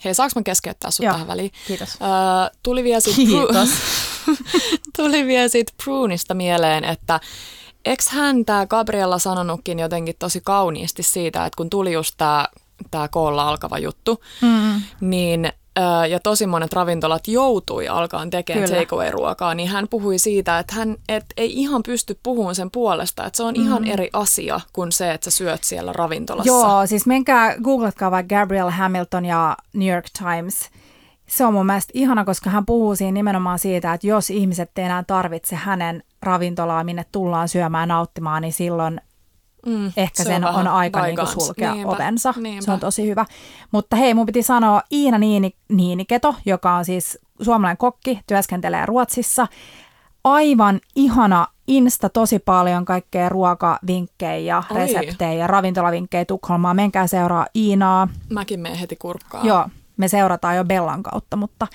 [0.05, 1.51] Hei, saanko mä keskeyttää sut Joo, tähän väliin?
[1.67, 1.97] Kiitos.
[2.01, 3.69] Ää, tuli vielä sit Kiitos.
[4.97, 7.19] tuli vielä siitä Pruunista mieleen, että
[7.85, 12.47] eikö hän tämä Gabriella sanonutkin jotenkin tosi kauniisti siitä, että kun tuli just tämä
[12.91, 14.81] tämä koolla alkava juttu, mm.
[15.01, 15.51] niin
[16.09, 21.25] ja tosi monet ravintolat joutui alkaa tekemään takeaway-ruokaa, niin hän puhui siitä, että hän et
[21.37, 23.63] ei ihan pysty puhumaan sen puolesta, että se on mm.
[23.63, 26.47] ihan eri asia kuin se, että sä syöt siellä ravintolassa.
[26.47, 30.69] Joo, siis menkää, googlatkaa vaikka Gabriel Hamilton ja New York Times.
[31.27, 34.85] Se on mun mielestä ihana, koska hän puhuu siinä nimenomaan siitä, että jos ihmiset ei
[34.85, 39.01] enää tarvitse hänen ravintolaa, minne tullaan syömään nauttimaan, niin silloin
[39.65, 42.33] Mm, Ehkä se sen on, on aika niinku sulkea niinpä, ovensa.
[42.37, 42.65] Niinpä.
[42.65, 43.25] Se on tosi hyvä.
[43.71, 49.47] Mutta hei, mun piti sanoa Iina Niini, Niiniketo, joka on siis suomalainen kokki, työskentelee Ruotsissa.
[50.23, 54.77] Aivan ihana Insta tosi paljon kaikkea ruokavinkkejä ja Oi.
[54.77, 56.73] reseptejä ja ravintolavinkkejä Tukholmaa.
[56.73, 58.07] Menkää seuraa Iinaa.
[58.29, 59.45] Mäkin menen heti kurkkaan.
[59.47, 59.65] Joo,
[59.97, 61.67] me seurataan jo Bellan kautta, mutta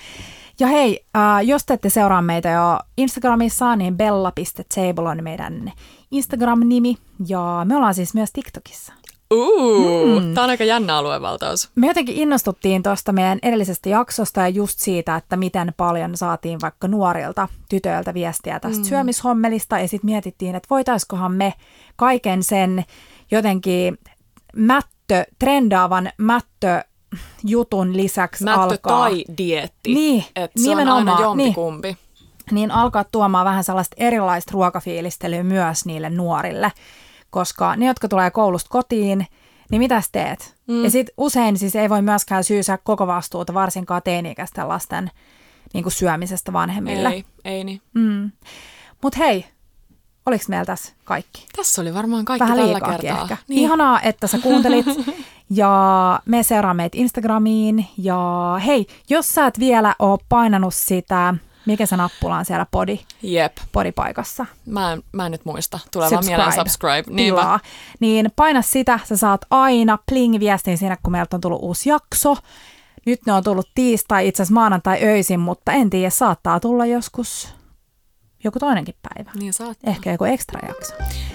[0.59, 5.71] ja hei, äh, jos te ette seuraa meitä jo Instagramissa, niin bella.table on meidän
[6.11, 6.97] Instagram-nimi
[7.27, 8.93] ja me ollaan siis myös TikTokissa.
[9.33, 10.33] Uh, mm.
[10.33, 11.69] Tämä on aika jännä aluevaltaus.
[11.75, 16.87] Me jotenkin innostuttiin tuosta meidän edellisestä jaksosta ja just siitä, että miten paljon saatiin vaikka
[16.87, 18.83] nuorilta tytöiltä viestiä tästä mm.
[18.83, 21.53] syömishommelista ja sitten mietittiin, että voitaiskohan me
[21.95, 22.85] kaiken sen
[23.31, 23.97] jotenkin
[24.55, 26.83] mättö, trendaavan mättö
[27.43, 28.99] jutun lisäksi Mättö alkaa...
[28.99, 29.93] tai dietti.
[29.93, 31.07] Niin, että se nimenomaan.
[31.07, 31.87] on aina jompikumpi.
[31.87, 31.97] Niin,
[32.51, 36.71] niin alkaa tuomaan vähän sellaista erilaista ruokafiilistelyä myös niille nuorille,
[37.29, 39.27] koska ne, jotka tulee koulusta kotiin,
[39.71, 40.55] niin mitä teet?
[40.67, 40.83] Mm.
[40.83, 45.11] Ja sitten usein siis ei voi myöskään syysää koko vastuuta, varsinkaan teini-ikäisten lasten
[45.73, 47.09] niin kuin syömisestä vanhemmille.
[47.09, 47.81] Ei, ei niin.
[47.93, 48.31] Mm.
[49.03, 49.45] Mutta hei,
[50.25, 51.47] oliko meillä tässä kaikki?
[51.55, 53.21] Tässä oli varmaan kaikki Vähän tällä kertaa.
[53.21, 53.37] Ehkä.
[53.47, 53.61] Niin.
[53.61, 54.85] Ihanaa, että sä kuuntelit.
[55.49, 57.87] Ja me seuraa meitä Instagramiin.
[57.97, 58.19] Ja
[58.65, 61.33] hei, jos sä et vielä ole painanut sitä,
[61.65, 63.57] mikä se nappula on siellä podi, Jep.
[63.71, 64.45] podipaikassa.
[64.65, 65.79] Mä en, mä en nyt muista.
[65.91, 67.15] Tulee vaan mieleen subscribe.
[67.15, 67.59] Tilaa.
[67.99, 72.37] Niin paina sitä, sä saat aina pling-viestin siinä, kun meiltä on tullut uusi jakso.
[73.05, 77.55] Nyt ne on tullut tiistai, itse asiassa maanantai öisin, mutta en tiedä, saattaa tulla joskus
[78.45, 79.31] joku toinenkin päivä.
[79.39, 79.91] Niin saattaa.
[79.91, 80.93] Ehkä joku ekstra jakso.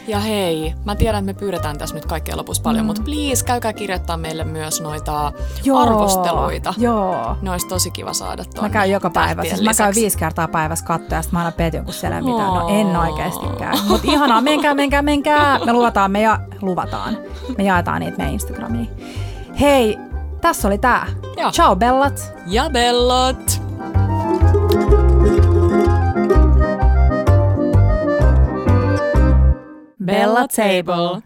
[0.09, 2.87] Ja hei, mä tiedän, että me pyydetään tässä nyt kaikkien lopussa paljon, mm.
[2.87, 5.33] mutta please käykää kirjoittaa meille myös noita
[5.65, 6.75] joo, arvosteluita.
[6.79, 7.37] Joo.
[7.43, 8.69] Ne olisi tosi kiva saada tuonne.
[8.69, 9.45] Mä käyn joka päivä.
[9.45, 12.55] Siis mä käyn viisi kertaa päivässä kattoja ja sitten mä aina petyn, kun siellä mitään.
[12.55, 13.77] No en oikeasti käy.
[13.89, 15.59] Mutta ihanaa, menkää, menkää, menkää.
[15.65, 17.19] Me luvataan, me ja luvataan.
[17.59, 18.91] Me jaetaan niitä meidän Instagramiin.
[19.61, 19.99] Hei,
[20.41, 21.07] tässä oli tää.
[21.37, 21.51] Joo.
[21.51, 22.33] Ciao bellat.
[22.47, 23.61] Ja bellot.
[30.11, 31.23] Bella Table.